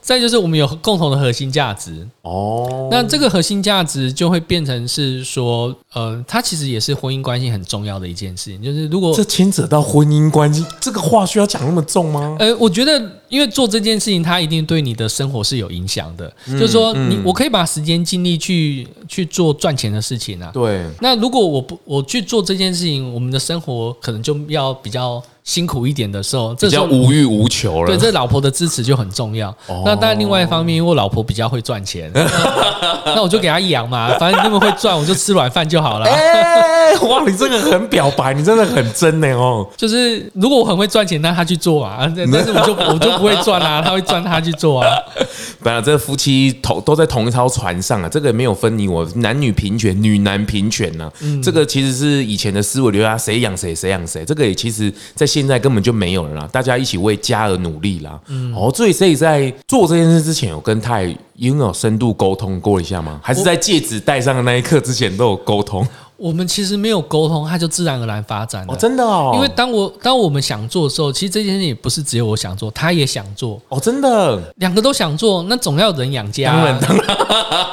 [0.00, 12.36] 再就是我们有共同的核心价值哦，那这个核心价值就会变成是说，呃，它其实也是婚姻关系很重要的一件事情，就是如果这牵扯到婚姻关系，这个话需要讲那么重吗？
[12.38, 13.02] 呃，我觉得。
[13.30, 16.32] 因为做这件事情，它一定对你的生活是有影响的。
[16.46, 20.52] 嗯、就是说，你我可以把时间精力去去做赚钱的事情啊。
[20.54, 20.86] 对。
[21.00, 27.86] 那如果我不我去做这件事我们的生活可能就要比较辛苦一点的时候，比较无欲无求了。
[27.86, 29.50] 对，这老婆的支持就很重要。
[29.68, 32.10] 哦、那当然，另外一方面，因为我老婆比较会赚钱，
[33.04, 36.06] 那我就给她养嘛，反正那么会赚，我就吃软饭就好了。
[36.08, 39.68] 哎，哇，你这个很表白，你真的很真呢哦。
[39.76, 44.88] 就是如果我很会赚钱，那她去做啊，但是我就我就不会赚啊，她会赚，她去做啊。
[45.62, 51.12] 本来这夫妻同都在同一艘船上啊，这个没有分你我，男女平权，女男平权呢、啊。
[51.20, 54.24] 嗯、这个其实是以前的思维留下，谁养谁，谁养谁。
[54.24, 58.20] 这个也其实，在现在根本就没有了啦，大家一起为家而努力啦。
[58.28, 63.18] 嗯，哦，所以所以在做这件事之前，有跟太有没有深度沟通过一下吗？
[63.20, 65.84] 还是在戒指戴上的那一刻之前都有沟通？
[66.16, 68.72] 我们其实没有沟通，它就自然而然发展了。
[68.72, 69.32] 哦，真的哦。
[69.34, 73.60] 因为当我当我们想做的时候，其实这件事情也不是只有我想做，他也想做。
[73.68, 76.52] 哦，真的，两个都想做，那总要有人养家。
[76.52, 77.06] 当然，当然，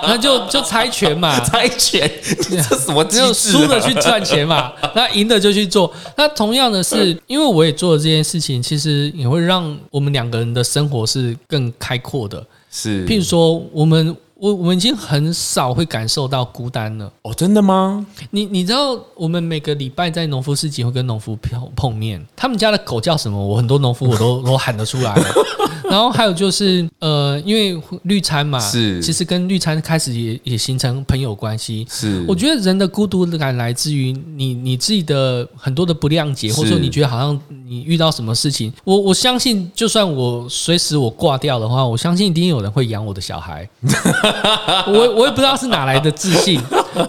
[0.04, 2.10] 那就就猜拳嘛， 猜拳，
[2.49, 3.04] 这什么？
[3.06, 5.91] 只有输的去赚钱嘛， 那赢的就去做。
[6.17, 12.43] 那同样的是，因为我也做了这件事情，其实也会让我们两个人的生活是更开阔的。
[12.71, 14.15] 是，譬如说我们。
[14.41, 17.13] 我我们已经很少会感受到孤单了。
[17.21, 18.04] 哦，真的吗？
[18.32, 22.19] 你你知道，我们每个礼拜在农夫市集会跟农夫碰碰面。
[22.36, 23.38] 他们家的狗叫什么？
[23.39, 25.15] 我很多农夫我都 都喊得出来。
[25.88, 31.86] 然后还有就是，呃，因为绿餐嘛，是其实跟绿餐开始也也形成朋友关系。
[31.88, 43.69] 是，我觉得人的孤独感来自于你你自己的很多的不谅解，或者说你觉得好像你遇到什么事情，我我相信，就算我随时我挂掉的话，我相信一定有人会养我的小孩。
[44.88, 46.60] 我我也不知道是哪来的自信，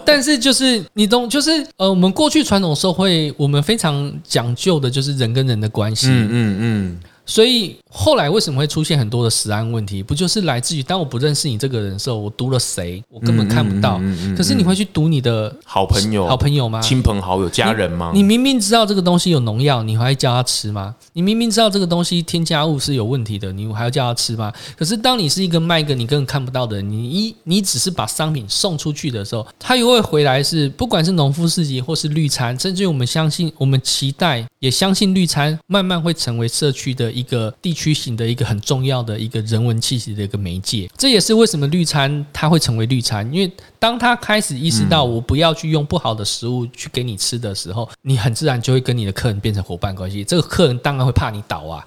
[0.05, 7.77] 但是就是你懂，就是呃，我们过去传统社会，我们非常讲究的就是人跟人的关系，嗯嗯嗯，所以。
[7.95, 10.01] 后来为什么会出现很多的食安问题？
[10.01, 14.01] 不就是来自于当我不认识你这个人的时候，我读了谁，我根本看不到。
[14.35, 16.81] 可是你会去读你的好朋友、好朋友吗？
[16.81, 18.11] 亲朋好友、家人吗？
[18.11, 20.95] 你明明知道这个东西有农药，你还会叫他吃吗？
[21.13, 24.51] 你明明知道这个东西添加物是有问题的，你还要叫他吃吗？
[24.75, 37.82] 可是当你是一个卖一个你根本看不到的人，你一你只是把商品送出去的时候，他又会回来是不管是农夫市集或是绿餐，甚至于我们相信、我们期待也相信绿餐慢慢会成为社区的一个地区。
[37.83, 50.23] 驱型的一个很重要的一个人文气息的一个媒介，这也是为什么绿餐它会成为绿餐，因为当他开始意识到我不要去用不好的食物去给你吃的时候，你很自然就会跟你的客人变成伙伴关系。
[50.23, 51.83] 这个客人当然会怕你倒啊。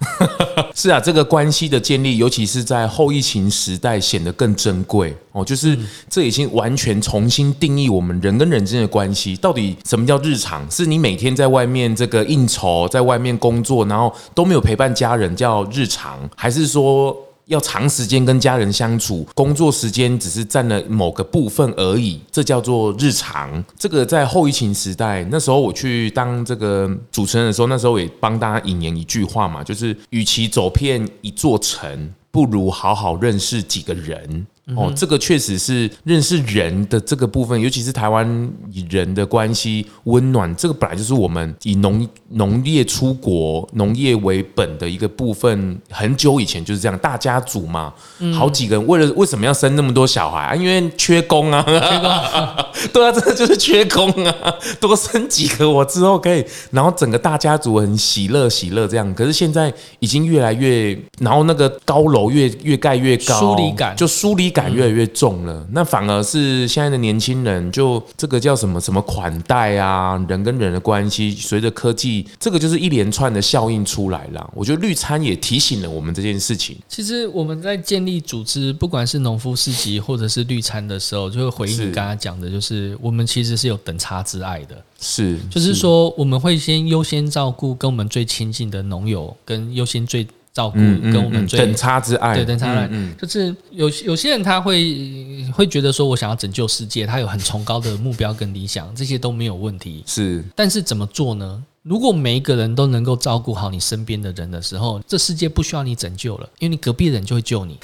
[0.73, 5.45] 是啊，这个关系的建立，尤其是在后疫情时代，显得更珍贵哦。
[5.45, 5.77] 就是
[6.09, 9.35] 这已经完全重新定义我们人跟人之间的关系。
[9.37, 10.69] 到底什么叫日常？
[10.71, 16.17] 是你每天在外面这个应酬，在外面工作，然后都没有陪伴家人，叫日常？
[16.35, 17.15] 还是说？
[17.47, 23.63] 要长时间跟家人相处，工作时间只是占了某个部分而已，这叫做日常。
[23.77, 34.45] 这个在后疫情时代，那时候我去当这个主持人的时候，那时候也帮大家引言一句话嘛，就是与其走遍一座城，不如好好认识几个人。
[34.75, 38.27] 哦，这个确实是认识人的这个部分，尤其是台湾
[38.73, 45.79] 与人的关系温暖，这个本来就是我们以农农业出国、农业为本的一个部分。
[45.89, 47.93] 很久以前就是这样，大家族嘛，
[48.33, 50.55] 好几个人，为了为什么要生那么多小孩啊？
[50.55, 59.15] 因为缺工啊，缺工， 对啊，这个就是缺工啊，多生几个我之后可以，然后整个大家族很喜乐喜乐这样。
[59.15, 64.51] 可是现在已经越来越，然后那个高楼越越盖越高，疏离感就疏离。
[64.57, 74.51] 感越来越重了，那反而是现在的年轻人，就这个叫什么什么款待啊，人跟人的关系，随着科技，这个就是一连串的效应出来了。
[74.55, 76.75] 我觉得绿餐也提醒了我们这件事情。
[76.89, 84.75] 其实我们在建立组织，不管是农夫市集或者是绿餐的时候，就会回应你刚刚讲的，就是我们其实是有等差之爱的。
[84.99, 90.25] 是，就是说我们会先优先照顾跟我们最亲近的农友，跟优先最。
[90.57, 90.79] 照顾
[91.13, 92.89] 跟我们最等差之爱，对等差之爱，
[93.21, 100.03] 就是有有些人他会会觉得说，我想要拯救世界，他有很崇高的目标跟理想，这些都没有问题。
[100.07, 101.63] 是，但是怎么做呢？
[101.87, 107.77] 如果每一个人都能够照顾好你身边的人的时候，这世界不需要你拯救了，因为你隔壁人就会救你。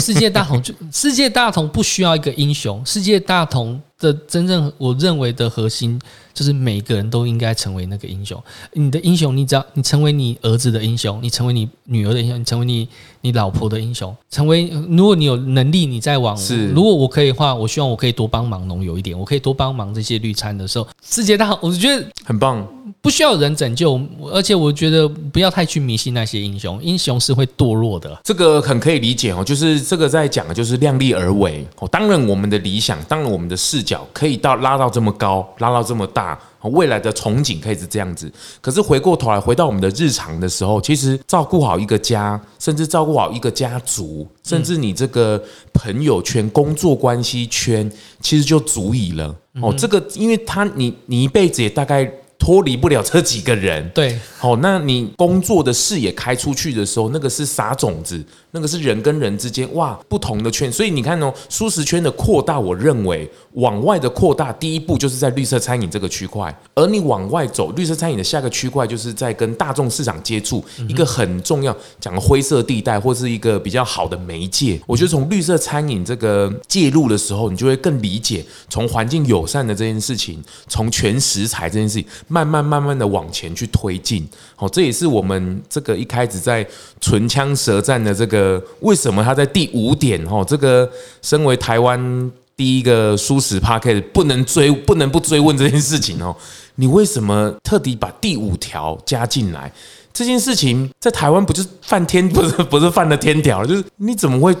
[0.00, 6.00] 世界大同就世界大同不需要一个英雄，世界大同的真正我认为的核心。
[6.34, 8.42] 就是每个人都应该成为那个英雄。
[8.72, 12.88] 你的英雄，你只要你成为你儿子的英雄，你成为你女儿的英雄，你成为你
[13.20, 16.36] 你老婆的英雄，成为如果你有能力，你再往。
[16.36, 16.70] 是。
[16.70, 22.66] 如果我可以的话，我希望我可以多帮忙农友一点，我可以多帮忙这些绿餐的时候，世界大同，我就觉得很棒。
[23.00, 24.00] 不需要人人拯救，
[24.32, 28.18] 而且我觉得不要太去迷信那些英雄，英雄是会堕落的。
[28.24, 31.88] 这个很可以理解哦，就是这个在讲的就是量力而为哦。
[31.88, 36.38] 当然，我们的理想，当然我们的视角可以到拉到这么高，拉到这么大。
[36.72, 45.38] 未来的憧憬可以是这样子，可是回过头来回到我们的日常的时候，其实照顾好一个家，甚至照顾好一个家族，甚至你这个
[45.74, 49.36] 朋友圈、工作关系圈，其实就足以了。
[49.60, 52.10] 哦，这个，因为他你你一辈子也大概。
[52.38, 74.78] 脱离不了这几个人，对，好，那你工作的视野开出去的时候，那个是撒种子，那个是人跟人之间哇不同的圈，所以你看哦，舒适圈的扩大，我认为往外的扩大，第一步就是在绿色餐饮这个区块，而你往外走，绿色餐饮的下个区块就是在跟大众市场接触，一个很重要讲灰色地带或是一个比较好的媒介。
[74.86, 82.06] 我觉得从绿色餐饮这个介入的时候，你就会更理解从环境友善的这件事情，从全食材这件事情。
[82.28, 86.66] 慢慢慢慢的往前去推进，好，这也是我们这个一开始在
[87.00, 90.90] 唇枪舌战的这个为什么他在第五点哈，这个
[91.22, 96.34] 身为台湾第一个舒适 Podcast 不能追不能不追问这件事情哦，
[96.76, 99.72] 你为什么特地把第五条加进来？
[100.12, 104.56] 这件事情在台湾不就是犯天不是不是犯了天条，就是你怎么会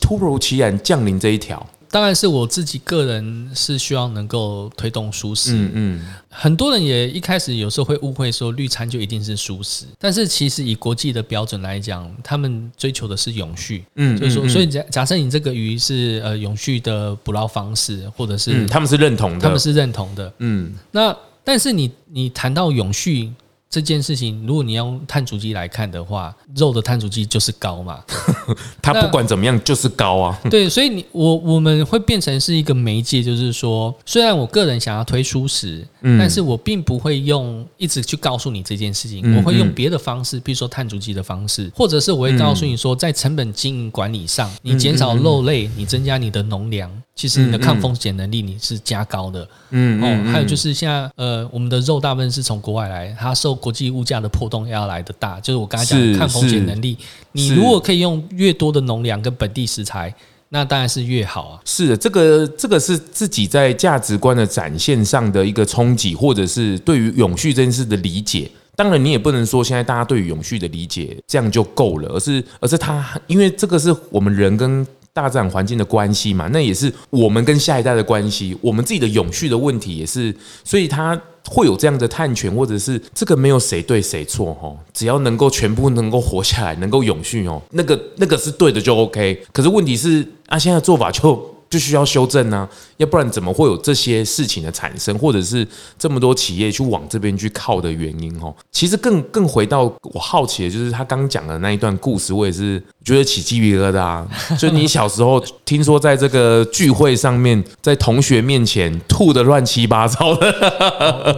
[0.00, 1.64] 突如其然降临这一条？
[1.90, 5.52] 当然是我自己个人是希望能够推动蔬食。
[5.54, 13.84] 嗯嗯，很多人也一开始有时候会误会说绿餐就一定是蔬食，但是其实以国际的标准来讲，他们追求的是永续。
[13.96, 20.32] 嗯，就是说，所以假假设你这个鱼是呃永续的捕捞方式，或者是他们是认同的，他们是认同的。
[20.38, 23.32] 嗯，那但是你你谈到永续。
[23.70, 28.00] 这件事情，如果你要用碳足迹来看的话，肉的碳足迹就是高嘛。
[28.82, 30.36] 它不管怎么样就是高啊。
[30.50, 46.90] 对，所以你我我们会变成是一个媒介，就是说，虽然我个人想要推蔬食，嗯，但是我并不会用一直去告诉你这件事情，嗯嗯，我会用别的方式，比如说碳足迹的方式，或者是我会告诉你说，在成本经营管理上，你减少肉类，你增加你的农粮。
[47.20, 56.96] 其实你的抗风险能力你是加高的，嗯，哦，还有就是现在呃，我们的肉大部分是从国外来，它受国际物价的波动要来的大，就是我刚才讲的抗风险能力，
[57.32, 60.14] 你如果可以用越多的农粮跟本地食材，
[60.48, 61.60] 那当然是越好啊。
[61.66, 68.50] 是的，这个这个是自己在价值观的展现上的一个冲击，或者是对于永续这件事的理解。
[68.74, 74.86] 当然，你也不能说现在大家对于永续的理解这样就够了，而是而是它，因为这个是我们人跟。
[75.12, 89.42] 大自然环境的关系嘛，那也是我们跟下一代的关系，我们自己的永续的问题也是，所以它会有这样的探权，或者是这个没有谁对谁错哦，只要能够全部能够活下来，能够永续哦，那个那个是对的就 OK。
[89.52, 91.49] 可是问题是啊，现在做法就。
[91.70, 95.64] 就需要修正呢，要不然怎么会有这些事情的产生，或者是
[95.96, 98.36] 这么多企业去往这边去靠的原因？
[98.42, 104.26] 哦，其实更更回到我好奇的就是他刚讲的那一段故事，我也是觉得起鸡皮疙瘩。
[104.58, 110.52] 就你小时候听说在这个聚会上面，在同学面前吐得乱七八糟的。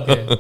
[0.07, 0.39] Okay.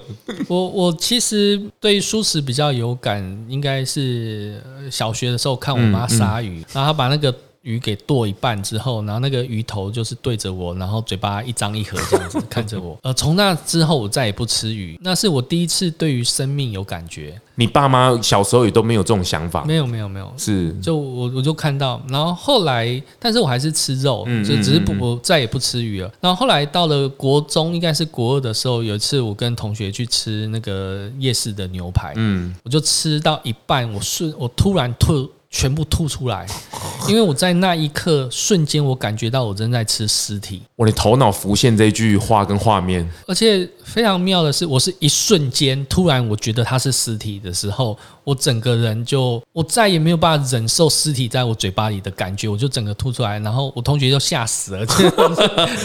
[0.49, 4.59] 我我其实对蔬食比较有感，应该是
[4.91, 7.35] 小学的时候看我妈杀鱼，然后她把那个。
[7.63, 12.99] 鱼给剁一半之后，然后那个鱼头就是对着我，然后嘴巴一张一合这样子看着我。
[13.03, 17.41] 呃，从那之后我再也不吃鱼，那是我第一次对于生命有感觉。
[17.55, 19.65] 你爸妈小时候也都没有这种想法？
[19.65, 20.33] 没有，没有，没有。
[20.37, 26.11] 是，就我我就看到，然后后来，但是我还是吃肉，就只是不我再也不吃鱼了。
[26.21, 35.31] 然后后来到了国中，应该是国二的时候，有一次我跟同学去吃那个夜市的牛排，嗯，我就吃到一半，我瞬我突然吐。
[35.55, 36.47] 全部吐出来，
[37.07, 40.63] 因为我在那一刻瞬间，我感觉到我正在吃尸体。
[40.75, 54.87] 我的头脑浮现这句话跟画面，而且非常妙的是，我是一瞬间突然我觉得它是尸体的时候，我整个人就我再也没有办法忍受尸体在我嘴巴里的感觉，我就整个吐出来，然后我同学就吓死了，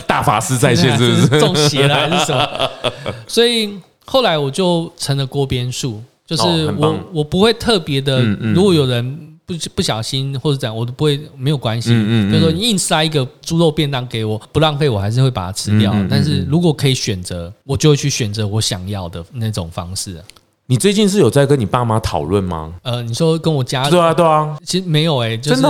[0.08, 3.13] 大法师在线是不是中邪了还是什么？
[3.27, 6.43] 所以后来我就成了锅边树，就是
[6.77, 9.27] 我、哦、我不会特别的，如果有人。
[9.47, 11.91] 不不小心或者怎样，我都不会没有关系。
[11.91, 15.95] 嗯嗯，就是说你硬塞一个猪肉便当给我，不浪费，我还是会把它吃掉。
[16.10, 20.21] 但是如果可以选择，我就会去选择我想要的那种方式。
[20.69, 22.73] 你最近是有在跟你爸妈讨论吗？
[22.83, 23.91] 呃，你说跟我家人？
[23.91, 25.69] 对啊对啊，其实没有哎，真的，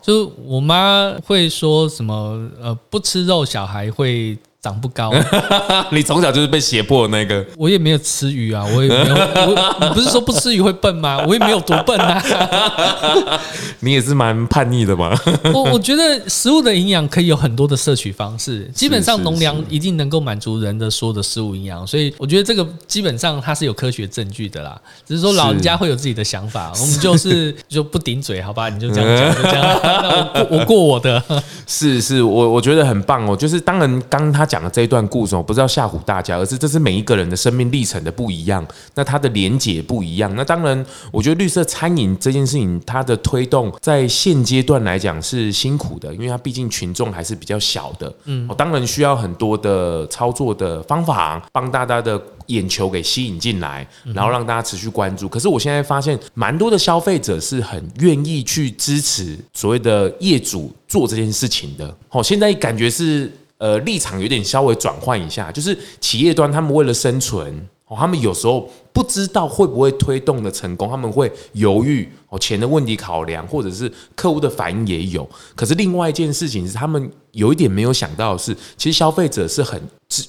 [0.00, 5.10] 就是我妈会说什么呃，不吃肉小孩会长不高，
[5.90, 7.42] 你从小就是被胁迫的那个。
[7.56, 9.14] 我也没有吃鱼啊，我也没有。
[9.14, 11.24] 我你不是说不吃鱼会笨吗？
[11.26, 12.22] 我也没有多笨啊。
[13.80, 15.18] 你也是蛮叛逆的嘛。
[15.54, 24.78] 我我觉得食物的营养可以有很多的摄取方式，基本上农粮一定能够满足人的所有的食物营养，所以我觉得这个基本上它是有科学证据的啦。
[25.06, 28.68] 只是说老人家会有自己的想法，我们就是就不顶嘴，好吧？
[28.68, 29.80] 你就这样讲， 就这样。
[29.82, 31.22] 那我过我过我的。
[31.66, 33.34] 是是，我我觉得很棒哦。
[33.34, 34.49] 就是当然刚他。
[34.50, 40.34] 讲的这一段故事，我不是要吓唬大家，而是这是每一个人的生命历程的不一样，那它的连结不一样。
[40.34, 48.12] 那当然，我觉得绿色餐饮这件事情，它的推动在现阶段来讲是辛苦的，因为它毕竟群众还是比较小的。
[48.24, 55.28] 嗯，我当然需要很多的操作的方法，帮大家的眼球给吸引进来，然后让大家持续关注。
[55.28, 61.96] 可是我现在发现，蛮多的消费者是很愿意去支持所谓的业主做这件事情的。
[62.08, 63.30] 好，现在感觉是。
[63.60, 67.46] 呃，立场有点稍微转换一下，就是企业端他们为了生存，
[67.88, 75.28] 哦，他们有时候不知道会不会推动的成功，他们会犹豫哦，钱的问题考量，或者是客户的反应也有。
[75.54, 79.78] 可是另外一件事情是，他们有一点没有想到的是，其实消费者是很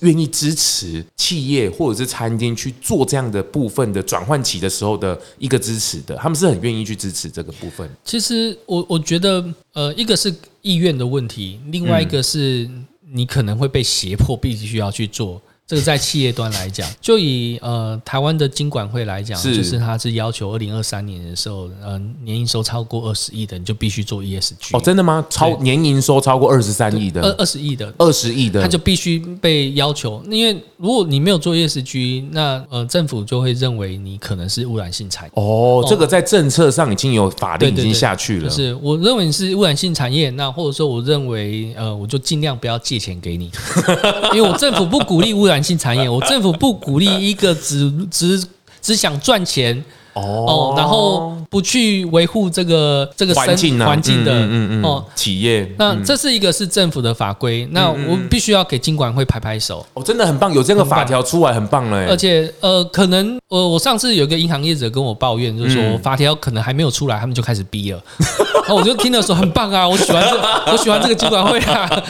[0.01, 7.89] 愿意支持企业或者是餐厅去做这样的部分的转换期的时候的一个支持的，他们是很愿意去支持这个部分。
[8.03, 12.69] 其实我我觉得，呃，一个是意愿的问题，另外一个是。
[13.13, 15.41] 你可能会被胁迫，必须要去做。
[15.71, 24.75] 这个在企业端来讲，就以呃台湾的金管会来讲，是就是它是要求二零二三年的时候，呃年营收超过二十亿的，你就必须做 ESG。
[24.77, 25.25] 哦，真的吗？
[25.29, 30.21] 超年营收超过二十三亿的，二二十亿的，二十亿的，它就必须被要求。
[30.29, 35.31] 因为如果你没有做 ESG，那呃政府就会认为你可能是污染性产业。
[35.35, 38.49] 哦，这个在政策上已经有法令已经下去了。
[38.49, 43.49] 就是我认为你是污染性产业，那或者说我认为呃我就尽量不要借钱给你，
[44.35, 48.43] 因为我政府不鼓励污染性产业， 我政府不鼓励一个只只
[48.81, 49.83] 只想赚钱
[50.13, 55.05] 哦，然后不去维护这个这个环境环境的嗯嗯哦。
[55.15, 59.85] 企业，那这是一个是政府的法规，那我必须要给金管会拍拍手。
[59.93, 68.03] 哦，真的很棒，有这个法条出来很棒嘞，而且呃可能呃我上次有个银行业者跟我抱怨，就是说法条可能还没有出来，他们就开始逼了，
[68.67, 72.03] 然后我就听的时候很棒啊，我喜欢这我喜欢这个金管会啊。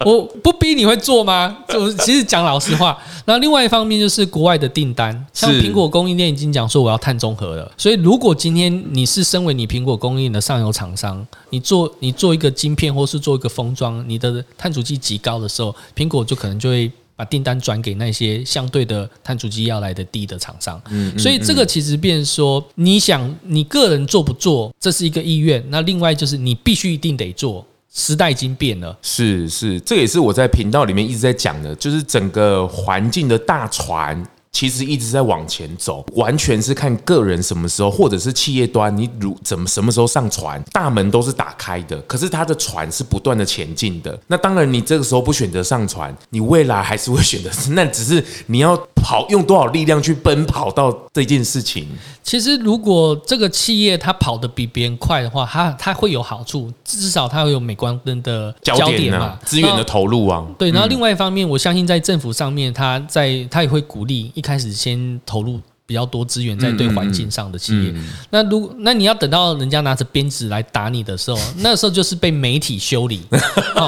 [0.06, 1.58] 我不逼你会做吗？
[1.68, 2.96] 就其实讲老实话，
[3.26, 20.80] 那另外一方面就是国外的订单，像苹果供应链已经讲说我要碳中和了，所以如果今天你是身为你苹果供应的上游厂商，你做你做一个晶片或是做一个封装，你的碳足迹极高的时候，苹果就可能就会把订单转给那些相对的碳足迹要来的低的厂商。
[20.90, 27.66] 嗯，所以这个其实变说，你想你个人做不做，这是一个意愿，那另外就是你必须一定得做。
[27.92, 34.24] 时代已经变了，是是，这也是我在频道里面一直在讲的，就是整个环境的大船。
[34.52, 44.18] 其实一直在往前走，完全是看个人什么时候，或者是企业端你如怎么什么时候上船，大门都是打开的，可是他的船是不断的前进的。
[44.26, 51.86] 那当然，你这个时候不选择上船，你未来还是会选择，那只是你要跑用多少力量去奔跑到这件事情。
[52.22, 60.44] 其实，如果这个企业它跑得比别人快的话，它它会有好处，至少它会有美光灯的焦点嘛，资源的投入啊。
[60.58, 64.30] 对，然后另外一方面，我相信在政府上面，它在它也会鼓励。
[64.40, 65.60] 一开始先投入
[65.90, 67.92] 比较多资源在对环境上的企业，
[68.30, 73.22] 那如那你要等到人家拿着鞭子来打你的时候， 那时候就是被媒体修理，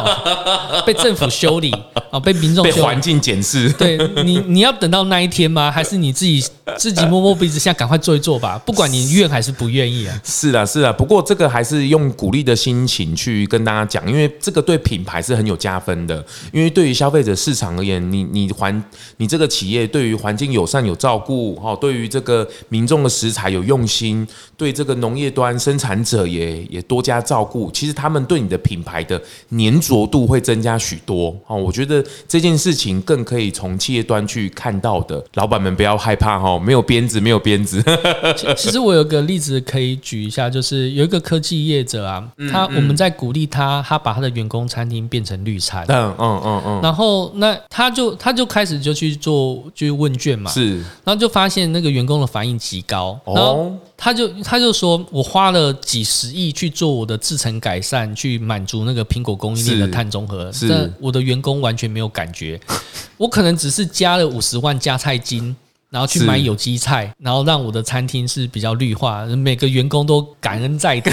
[0.84, 1.72] 被政府修理
[2.10, 3.70] 啊，被民众被环境检视。
[3.74, 5.70] 对你，你要等到那一天吗？
[5.70, 6.44] 还是你自己
[6.76, 8.58] 自己摸摸鼻子，现在赶快做一做吧？
[8.66, 10.20] 不管你愿还是不愿意啊。
[10.24, 10.92] 是啊，是啊。
[10.92, 16.24] 不过这个还是用鼓励的心情去跟大家讲，因为这个对品牌是很有加分的。
[16.52, 18.82] 因为对于消费者市场而言，你你环
[19.18, 21.91] 你这个企业对于环境友善有照顾，哈，对。
[21.92, 24.26] 对于这个民众的食材有用心，
[24.56, 29.20] 对这个农业端生产者也也多加照顾，其实他们对你的品牌的
[29.50, 31.54] 粘着度会增加许多哦。
[31.54, 37.84] 我觉得这件事情更可以从企业端去看到的，老板们不要害怕哈，没有鞭子，没有鞭子。
[38.56, 51.81] 其实我有个例子可以举一下，就是有一个科技业者啊，他我们在鼓励他，他把他的员工餐厅变成绿餐，嗯嗯嗯嗯，然后那他就他就开始就去做就问卷嘛，是，然后就发现那。
[51.81, 62.58] 这个员工的反应极高，然后他就他就说，我花了几十亿去做我的制程改善，去满足那个苹果供应链的碳中和，但我的员工完全没有感觉。
[63.18, 65.54] 我可能只是加了五十万加菜金，
[65.90, 71.10] 然后去买有机菜，然后让我的餐厅是比较绿化，每个员工都感恩在德，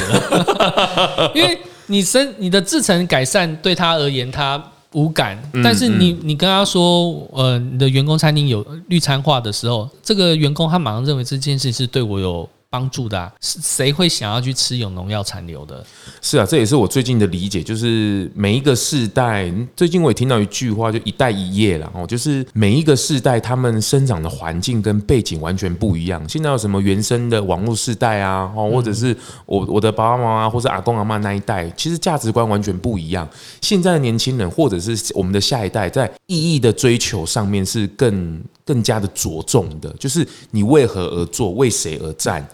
[1.36, 4.64] 因为你生你的制程改善对他而言，他。
[4.94, 5.38] 无感。
[5.64, 12.50] 但是你你跟他说，呃，你的员工餐厅有绿餐化的时候，这个员工他马上认为这件事是对我有。
[12.70, 15.84] 帮助的，啊，是谁会想要去吃有农药残留的？
[16.22, 26.24] 是啊，这也是我最近的理解，就是每一个世代，最近我也听到一句话，就一代一业了哦，就是每一个世代他们生长的环境跟背景完全不一样。
[26.30, 29.16] 现在有什么原生的网络世代啊，哦，或者是
[29.46, 33.28] 我我的爸爸妈妈或者阿公阿妈那一代，其实价值观完全不一样。
[33.62, 38.40] 现在的年轻人或者是我们的下一代，在意义的追求上面是更
[38.70, 42.48] 更加的着重的，就是你为何而做，为谁而战。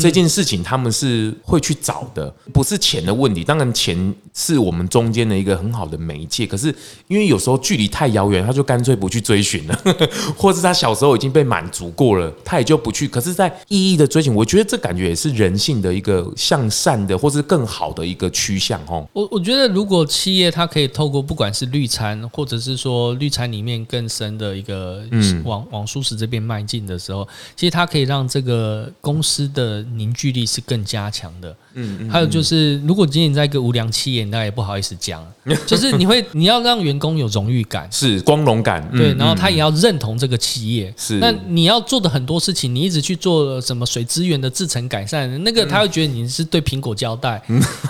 [0.00, 3.42] 这件事情他们是会去找的，不是钱的问题。
[3.42, 6.46] 当然，钱是我们中间的一个很好的媒介。
[6.46, 6.72] 可是，
[7.08, 9.82] 因为有时候距离太遥远，他就干脆不去追寻了，
[10.38, 13.08] 或是他小时候已经被满足过了，他也就不去。
[13.08, 18.80] 可是，在意义的追寻，我觉得这感觉也是人性的一个向善的，或是更好的一个趋向。
[18.86, 25.02] 哦，我我觉得，如果企业它可以透过不管是绿餐，或者是说绿餐里面更深的一个
[25.44, 27.26] 往往舒适这边迈进的时候，
[27.56, 29.71] 其实它可以让这个公司的。
[29.94, 31.54] 凝聚力是更加强的。
[31.74, 35.26] 嗯，嗯，还有就是，如果今天在一个无良企业，那也不好意思讲，
[35.66, 40.92] 就是你会你要让员工有荣誉感，是光荣感，对，然后他也要认同这个企业。
[40.98, 47.42] 是，那你要做的很多事情，你一直去做什么水资源的制成改善，那个他会觉得你是对苹果交代。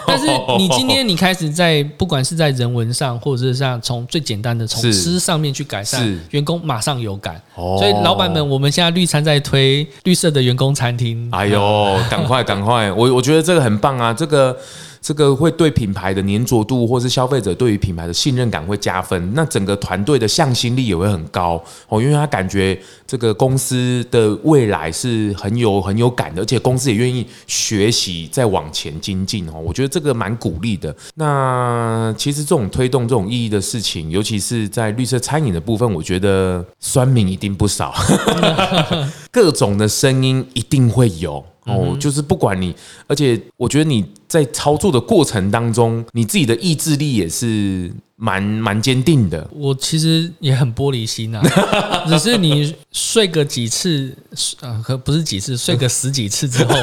[0.07, 0.27] 但是
[0.59, 7.41] 你今天你开始在不管是在人文上，或者是像从最简单的从吃上面去改善，员工马上有感。
[7.55, 11.29] 所以老板们，我们现在绿餐在推绿色的员工餐厅。
[11.33, 11.61] 哎呦，
[12.09, 13.73] 赶快赶快，我我觉得这个很。
[13.73, 14.55] 很棒啊，这个
[15.01, 19.33] 这个会对品牌的粘着度，或是消费者对于品牌的信任感会加分。
[19.33, 21.53] 那整个团队的向心力也会很高
[21.89, 29.55] 哦，因为他感觉这个公司的未来是很有很有感的，而且公司也愿意学习再往前精进哦。
[29.65, 30.95] 我觉得这个蛮鼓励的。
[31.15, 37.95] 那其实这种推动这种意义的事情，尤其是在绿色餐饮的部分，我觉得酸民一定不少，
[39.33, 41.43] 各种的声音一定会有。
[41.65, 42.75] 哦，就是不管你，
[43.07, 49.49] 而且我觉得你在操作的过程当中，你自己的意志力也是蛮蛮坚定的。
[49.53, 51.41] 我其实也很玻璃心啊，
[52.09, 54.13] 只是你睡个几次，
[54.61, 56.75] 呃，可不是几次，睡个十几次之后，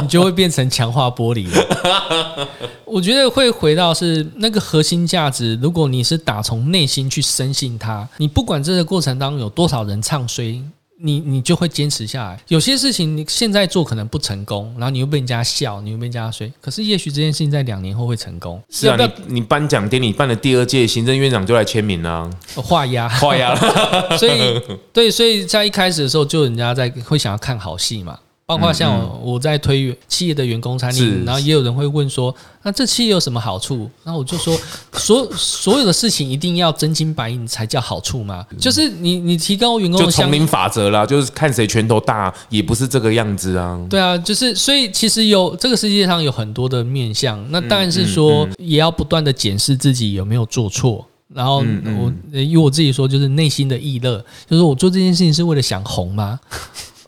[0.00, 2.48] 你就会变成强化玻璃了。
[2.86, 10.62] 我觉得会回到是那个核心价值，如果你是打从内心去深信它，你不管这个过程当中有多少人唱衰。
[11.02, 12.38] 你你就会坚持下来。
[12.48, 16.46] 有些事情你现在做可能不成功，然后你又被人家笑，你又被人家说。
[16.60, 18.62] 可是也许这件事情在两年后会成功。
[18.68, 18.96] 是啊，
[19.26, 23.56] 你你颁奖典礼办了第二届，行政院长就来签名啊，画押画押。
[24.18, 24.60] 所以
[24.92, 28.18] 对，所以在一开始的时候，就人家在会想要看好戏嘛。
[28.50, 32.34] 包括像我在推企业的员工餐厅，然后也有人会问说，
[32.64, 33.88] 那这企业有什么好处？
[34.02, 34.58] 然后我就说，
[34.94, 38.44] 所 所有的事情一定要真金白银才叫好处吗？
[38.58, 43.80] 就是你你提高员工的，就丛林法则啦，就是看谁拳头大，也不是这个样子啊。
[43.88, 51.06] 对啊，就是所以其实有这个世界上有很多的面相，那当然是说也要不断的检视自己有没有做错。
[51.32, 51.58] 然后
[51.96, 56.40] 我以我自己说，就是内心的意乐，就是我做这件事情是为了想红吗？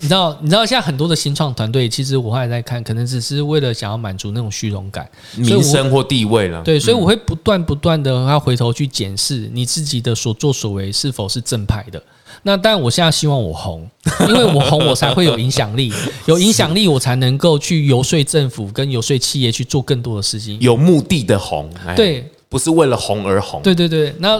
[0.03, 6.61] 你知道，你知道，现在很多的新创团队，其实我还在看，可能只是为了想要满足那种虚荣感、名声或地位了。
[6.63, 12.03] 对，所以我会不断不断的要回头去检视你自己的所作所为是否是正派的。
[12.43, 13.89] 那但，我现在希望我红，
[14.29, 15.93] 因为我红，我才会有影响力，
[16.27, 21.71] 有影响力，我才能够去游说政府跟游说企业去做更多的事情，有目的的红。
[21.95, 22.29] 对。
[22.53, 23.63] 不是为了红而红。
[23.63, 24.39] 对对对，那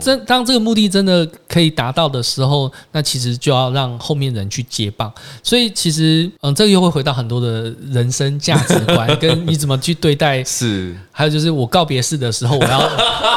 [0.00, 5.10] 真当这个目的真的可以达到的时候，那其实就要让后面人去接棒。
[5.44, 10.42] 所以其实，嗯，这个又会回到很多的人生价值观， 跟你怎么去对待。
[10.42, 12.80] 是，还有就是我告别式的时候，我要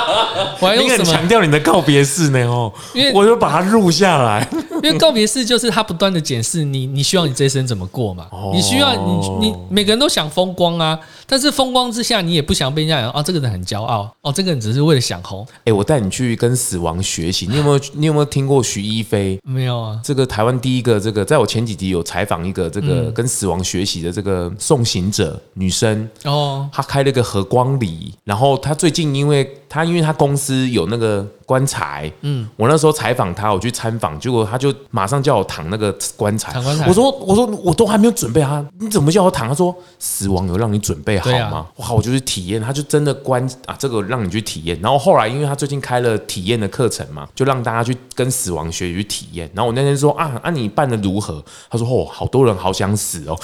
[0.59, 2.39] 我要用什么强调你的告别式呢？
[2.47, 4.49] 哦，因为我就把它录下来。
[4.83, 8.27] 因为告别式就是他不断的检视你，你希望你这一生怎么过嘛？
[8.51, 14.13] 你需要你你每个人都想风光啊，但是风光之下，你也不想被人家讲啊，这个人很骄傲。
[14.21, 15.45] 哦，这个人只是为了想红。
[15.65, 17.47] 哎，我带你去跟死亡学习。
[17.47, 17.79] 你有没有？
[17.93, 19.39] 你有没有听过徐一飞？
[19.43, 19.99] 没有啊。
[20.03, 26.07] 这个台湾第一个，这个在我前几集有采访一个这个跟死亡学习的这个送行者女生。
[26.23, 26.69] 哦。
[26.71, 32.11] 她开了个和光礼，然后她最近因为她因为她公司有那个棺材。
[32.21, 36.51] 嗯，我那时候采访他，我去参访，结果他就马上叫我躺那个棺材。
[36.61, 36.87] 棺材。
[36.87, 39.47] 我说我说我都还没有准备啊，你怎么叫我躺？
[39.47, 41.57] 他说死亡有让你准备好吗？
[41.57, 44.79] 啊、哇，我就去体验，他就真的关啊，这个让你去体验。
[44.81, 49.49] 然后后来因为他最近开了体验的课程嘛，就让大家去跟死亡学去体验。
[49.53, 51.43] 然后我那天说啊啊，你办的如何？
[51.69, 53.39] 他说哦，好多人好想死哦，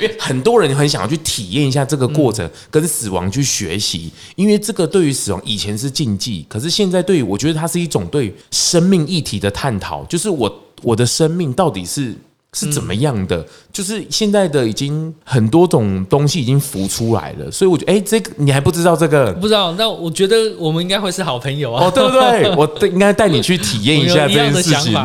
[0.00, 4.12] 因为很多人很想要去体验一下这个过程，跟死亡去学习。
[4.36, 12.14] 因为这个对于死亡以前是禁忌，可是现在对于我觉得它是一种对生命议题的探讨，就是我我的生命到底是。
[12.52, 13.46] 是怎么样的？
[13.72, 19.32] 就是现在的已经很多种东西已经浮出来了，所以我觉得，哎，这个你还不知道这个？
[19.34, 19.72] 不知道。
[19.74, 22.50] 那我觉得我们应该会是好朋友啊，哦，对不对？
[22.58, 24.98] 我应该带你去体验一下这件事情，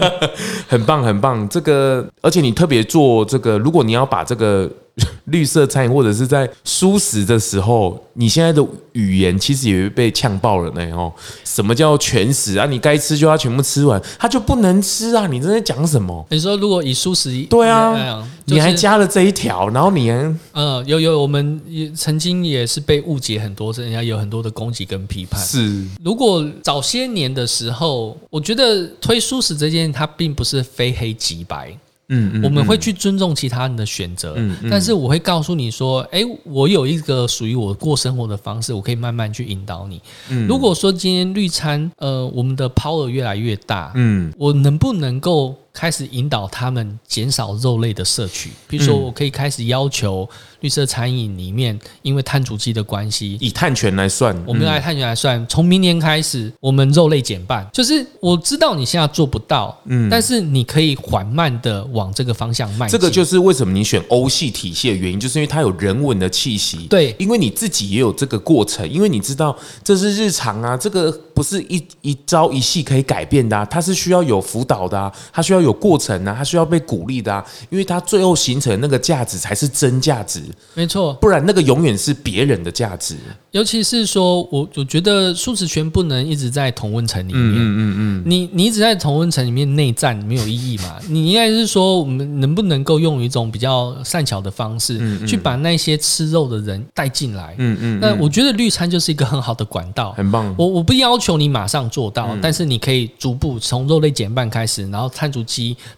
[0.68, 1.48] 很棒，很棒。
[1.48, 4.70] 这个，而且你特别做这个，如果你要把这个。
[5.26, 8.62] 绿色餐饮或者是在蔬食的时候，你现在的
[8.92, 11.10] 语言其实也被呛爆了呢哦。
[11.44, 12.66] 什么叫全食啊？
[12.66, 15.26] 你该吃就要全部吃完，他就不能吃啊？
[15.26, 16.26] 你在讲什么？
[16.30, 25.40] 你说如果以蔬食，对啊，就是、你还加了这一条，然后你还嗯有有，我们也曾经也是被误解很多次，人家有很多的攻击跟批判。
[25.40, 31.74] 是，如果早些年的时候，我觉得推蔬食这件，它并不是非黑即白。
[32.12, 40.00] 嗯，嗯，我们会去尊重其他人的选择，嗯，但是我会告诉你说，哎，我有一个属于我过生活的方式，我可以慢慢去引导你。
[40.28, 45.56] 嗯，如果说今天绿餐，呃，我们的 power 越来越大，嗯，我能不能够？
[45.72, 50.28] 开始引导他们减少肉类的摄取，比如说，我可以开始要求
[50.60, 57.66] 绿色餐饮里面，因为碳足迹的关系，以碳权来算，我们来碳权来算，从明年开始，我们肉类减半。
[57.72, 62.86] 就是我知道你现在做不到，嗯，但是你可以缓慢的往这个方向迈。
[62.88, 66.86] 这个就是为什么你选欧系体系的原因，就是因为它有人文的气息。
[66.88, 75.62] 对，因为你自己也有这个过程，因为你知道这是日常啊，这个不是一一朝一夕可以改变的啊，它是需要有辅导的啊，它需要。
[75.62, 80.42] 有过程啊，它需要被鼓励的啊，因为它最后形成那个价值才是真价值，
[80.74, 83.14] 没错，不然那个永远是别人的价值。
[83.52, 90.96] 尤其是说，我我觉得素食圈不能一直在同温层里面，嗯嗯嗯，你你一直在同温层里面内战没有意义嘛？
[91.08, 97.54] 你应该是说，我们能不能够用一种比较善巧的方式，去把那些吃肉的人带进来？
[97.58, 100.52] 嗯嗯，那我觉得绿餐就是一个很好的管道，很棒。
[100.58, 105.42] 我我不要求你马上做到，但是你可以逐步从肉类减半开始，然后碳足。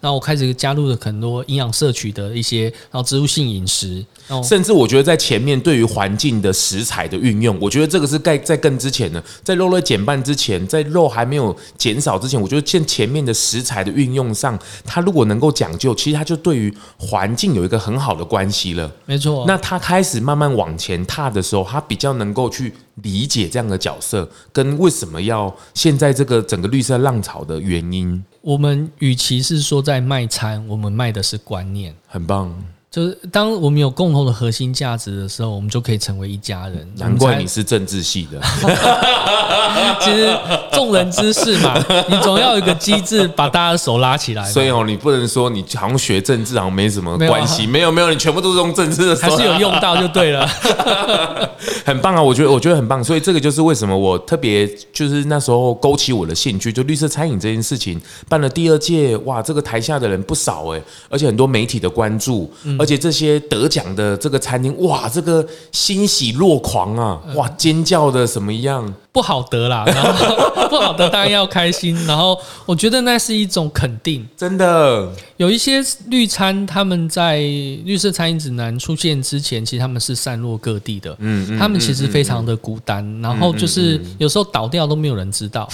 [0.01, 4.05] 然后我开始加入了很多营养摄取的一些，然后植物性饮食，
[4.43, 18.91] 甚至我觉得在前面对于环境的食材的运用，我觉得这个是在在更之前的，在肉类减半之前，在肉还没有减少之前，我觉得现前面的食材的运用上，它如果能够讲究，其实它就对于环境有一个很好的关系了。
[19.07, 22.73] 没错，那它开始慢慢往前踏的时候，它比较能够去
[23.03, 28.25] 理解这样的角色，跟为什么要现在这个整个绿色浪潮的原因。
[28.41, 32.55] 我们与其是说在卖餐，我们卖的是观念，很棒。
[32.95, 36.89] 就是当我们有共同的核心价值的时候，我们就可以成为一家人。
[36.97, 38.41] 难怪你是政治系的。
[40.01, 40.33] 其实
[40.73, 41.75] 众人之事嘛，
[42.09, 44.45] 你总要有一个机制把大家的手拉起来。
[44.45, 47.67] 所以哦，你不能说你好像学政治好像没什么关系。
[47.67, 50.47] 没有没有，你全部都是用政治的，还是有用到就对了。
[51.85, 53.03] 很棒啊，我觉得我觉得很棒。
[53.03, 62.49] 所以这个就是为什么我特别就是那时候勾起我的兴趣，就绿色餐饮这件事情办了第二届，哇，这个台下的人不少哎，而且很多媒体的关注。
[62.85, 68.95] 而且这些得奖的这个餐厅，哇，这个欣喜若狂啊，哇，尖叫的什么样？
[69.11, 70.37] 不好得啦，然后
[70.69, 71.95] 不好得，当然要开心。
[72.05, 75.11] 然后我觉得那是一种肯定，真的。
[75.39, 85.67] 有一些绿餐，他们在绿色餐饮指南出现之前，其实他们是散落各地的，嗯，他们其实非常的孤单，然后就是有时候倒掉都没有人知道。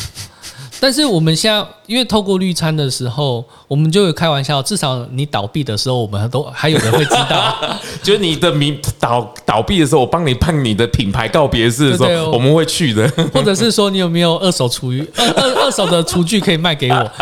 [0.80, 7.78] 但是我们现在，因为透过绿餐的时候，我们就有开玩笑，至少你倒闭的时候，我们都还有人会知道。
[8.02, 13.06] 就是你的名倒倒闭的时候，我帮你办你的品牌告别式的时候，我们会去的。
[13.32, 17.12] 或者是说，你有没有二手厨余、二二二手的厨具可以卖给我？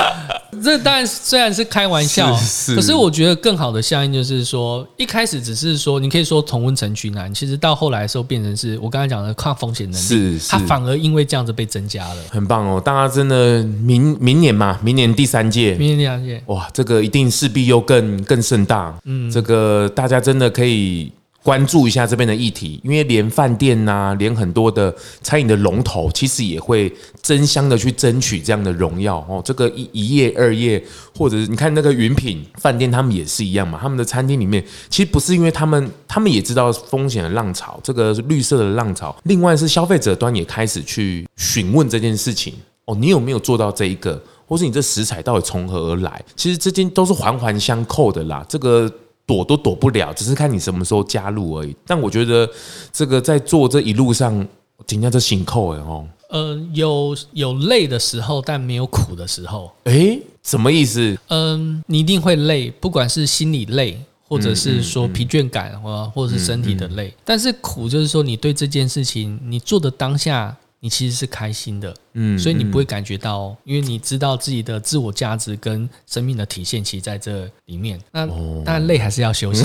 [0.62, 10.48] 这当然虽然是开玩笑，是是，可是我觉得更好的效应就是说，一开始只是说你可以说同温层取暖，其实到后来的时候变成是我刚才讲的抗风险能力，是，是。
[10.48, 12.80] 它反而因为这样子被增加了，很棒哦！
[12.80, 21.12] 大家真的明明年嘛，明年第三届，明年第三届，哇，这个一定势必又更更盛大，嗯，这个大家真的可以。
[21.48, 29.40] 关注一下这边的议题，因为连饭店呐、连很多的餐饮的龙头，其实也会争相的去争取这样的荣耀哦。
[29.42, 30.84] 这个一一页、二页，
[31.16, 33.78] 或者是你看那个云品饭店，他们也是一样嘛。
[33.80, 39.16] 他们的餐厅里面，其实不是因为他们，他们也知道风险的浪潮，这个绿色的浪潮。
[39.22, 42.52] 另外是消费者端也开始去询问这件事情
[42.84, 46.22] 哦，你有没有做到这一个，或是你这食材到底从何而来？
[46.36, 48.92] 其实这件都是环环相扣的啦，这个。
[49.28, 51.76] 躲都躲不了，只是看你什么时候加入而已。
[51.86, 52.48] 但我觉得
[52.90, 54.46] 这个在做这一路上，
[54.86, 56.08] 尽量就辛扣哎哦。
[56.30, 59.70] 呃，有有累的时候，但没有苦的时候。
[59.84, 61.18] 诶，什么意思？
[61.28, 67.12] 嗯，你一定会累，不管是心理累，或者是说疲倦感，或或者是身体的累。
[67.22, 70.56] 但是苦就是说，你对这件事情，你做的当下。
[70.80, 78.00] 你其实是开心的，嗯，所以你不会感觉到，因为你知道自己的自我价值跟生命的体现，其实在这里面。
[78.12, 78.26] 那
[78.64, 79.64] 当然累还是要休息，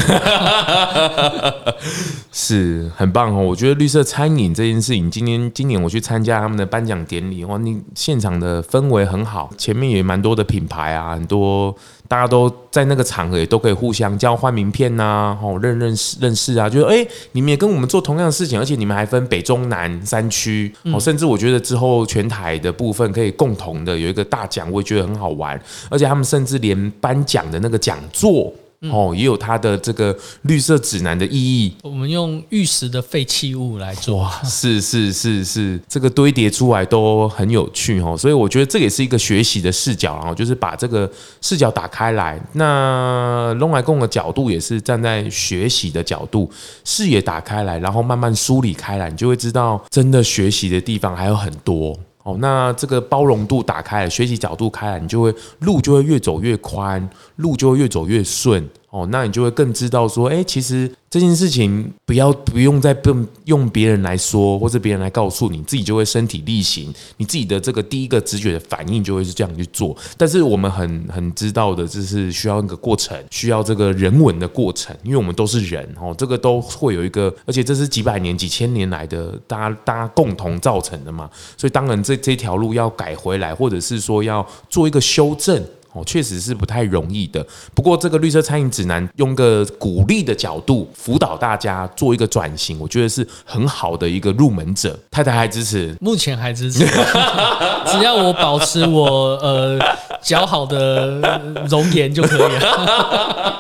[2.34, 3.44] 是很棒哦。
[3.44, 11.76] 我觉得绿色餐饮这件事情，今天今年我去参加他们的颁奖典礼，哇，你现场的氛围很好，前面也蛮多的品牌啊，很多。
[12.14, 25.60] 大家都在那个场合也都可以互相交换名片呐，哦，认认识认识啊，就是哎，你们也跟我们做同样的事情，而且你们还分北中南三区，哦，甚至我觉得之后全台的部分可以共同的有一个大奖，我也觉得很好玩，
[25.90, 28.54] 而且他们甚至连颁奖的那个讲座。
[28.92, 31.74] 哦，也有它的这个绿色指南的意义。
[31.84, 38.18] 我们用玉石的废弃物来做，是是是是，这个堆叠出来都很有趣哦。
[38.18, 41.10] 所以我觉得这也是一个学习的视角，然后就是把这个
[41.42, 42.40] 视角打开来。
[42.54, 46.52] 那龙来共的角度也是站在学习的角度，
[46.84, 51.98] 视野打开来，然后慢慢梳理开来，你就会知道真的学习的地方还有很多。
[52.24, 58.66] 哦，那这个包容度打开了，学习角度开了，你就会路就会越走越宽，路就会越走越顺。
[58.94, 69.98] 哦，那你就会更知道说，哎，其实这件事情不要不用再用用别人来说，或者别人来告诉你，自己就会身体力行，你自己的这个第一个直觉的反应就会是这样去做。
[70.16, 81.28] 但是我们很很知道的，就是需要一个过程，需要这个人文的过程，因为我们都是人哦，这个都会有一个，而且这是几百年、几千年来的大家大家共同造成的嘛，
[81.58, 85.60] 所以当然这这条路要改回来，或者是说要做一个修正。
[85.94, 87.46] 哦，确实是不太容易的。
[87.74, 94.98] 不过，这个绿色餐饮指南用个鼓励的角度辅导大家做一个转型，我觉得是很好的一个入门者。
[95.12, 95.96] 太太还支持？
[96.02, 99.80] 目前还支持，只要我保持我呃
[100.24, 101.40] 姣好的
[101.70, 103.60] 容颜就可以了。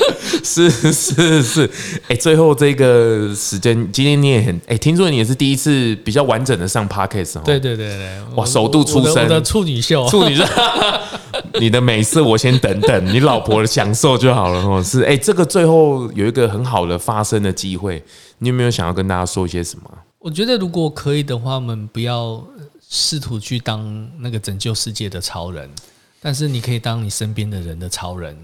[0.42, 1.70] 是是是，
[2.08, 7.42] 哎，最后这个时间，今天你也很哎，听说你也是第一次比较完整的上 Podcast 哦。
[7.44, 10.42] 对对对对，哇，首度出身的处女秀，处女秀。
[11.58, 14.82] 你的美色我先等等，你老婆的享受就好了哦。
[14.82, 18.02] 是哎，这个最后有一个很好的发声的机会，
[18.38, 19.90] 你有没有想要跟大家说一些什么？
[20.18, 22.42] 我觉得如果可以的话，我们不要
[22.88, 25.68] 试图去当那个拯救世界的超人，
[26.20, 28.36] 但是你可以当你身边的人的超人。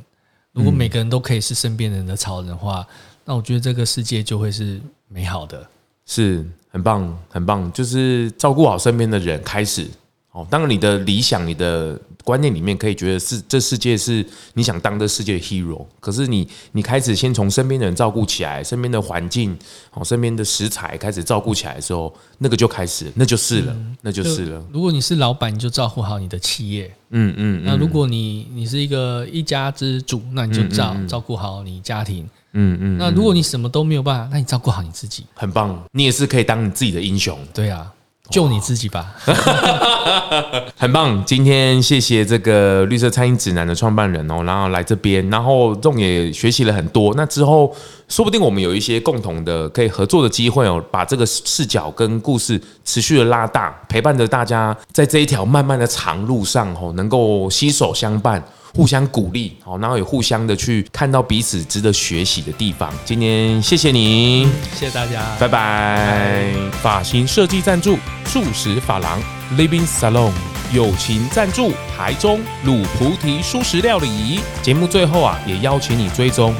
[0.53, 2.87] 如果每个人都可以是身边人的超人的话，
[3.25, 5.67] 那我觉得这个世界就会是美好的，
[6.07, 9.87] 是很棒很棒，就是照顾好身边的人开始。
[10.33, 12.01] 哦，当然你的理想，你的。
[12.27, 19.57] 观念里面可以觉得是这世界是你想当这世界的 hero，可是你你开始先从身边的人照顾起来，身边的环境，
[19.93, 24.61] 哦，身边的食材开始照顾起来的时候，那个就开始，那就是了，嗯、那就是了。
[24.73, 27.63] 如果你是老板，你就照顾好你的企业，嗯嗯。
[27.63, 32.99] 嗯，那如果你你是一个一家之主，那你就照、照顾好你家庭，嗯嗯。
[32.99, 35.81] 那如果你什么都没有办法，那你照顾好你自己，很棒。
[35.93, 37.93] 你也是可以当你自己的英雄，对啊。
[38.29, 39.15] 就你自己吧，
[40.77, 41.25] 很棒。
[41.25, 47.15] 今天谢谢这个绿色餐饮指南的创办人哦，然后来这边，然后仲也学习了很多。
[47.17, 47.75] 那之后
[48.09, 58.43] 说不定我们有一些共同的可以合作的机会哦，把这个视角跟故事持续的拉大，陪伴着大家在这一条漫漫的长路上哦，能够携手相伴。
[58.77, 62.93] 互相鼓励，好，然后也互相的去看到彼此值得学习的地方。
[63.07, 66.53] 今天谢谢你，谢谢大家，拜拜。
[66.83, 67.97] 发型设计赞助：
[68.27, 69.19] 素食发廊
[69.57, 70.31] Living Salon，
[70.75, 74.41] 友情赞助：台中卤菩提蔬食料理。
[74.61, 76.55] 节目最后啊，也邀请你追踪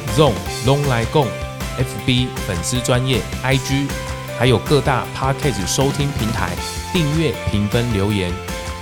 [0.65, 1.27] 咙来共
[1.77, 3.87] FB 粉丝专业 IG，
[4.39, 6.49] 还有各大 Podcast 收听平台
[6.91, 8.33] 订阅、评分、留言。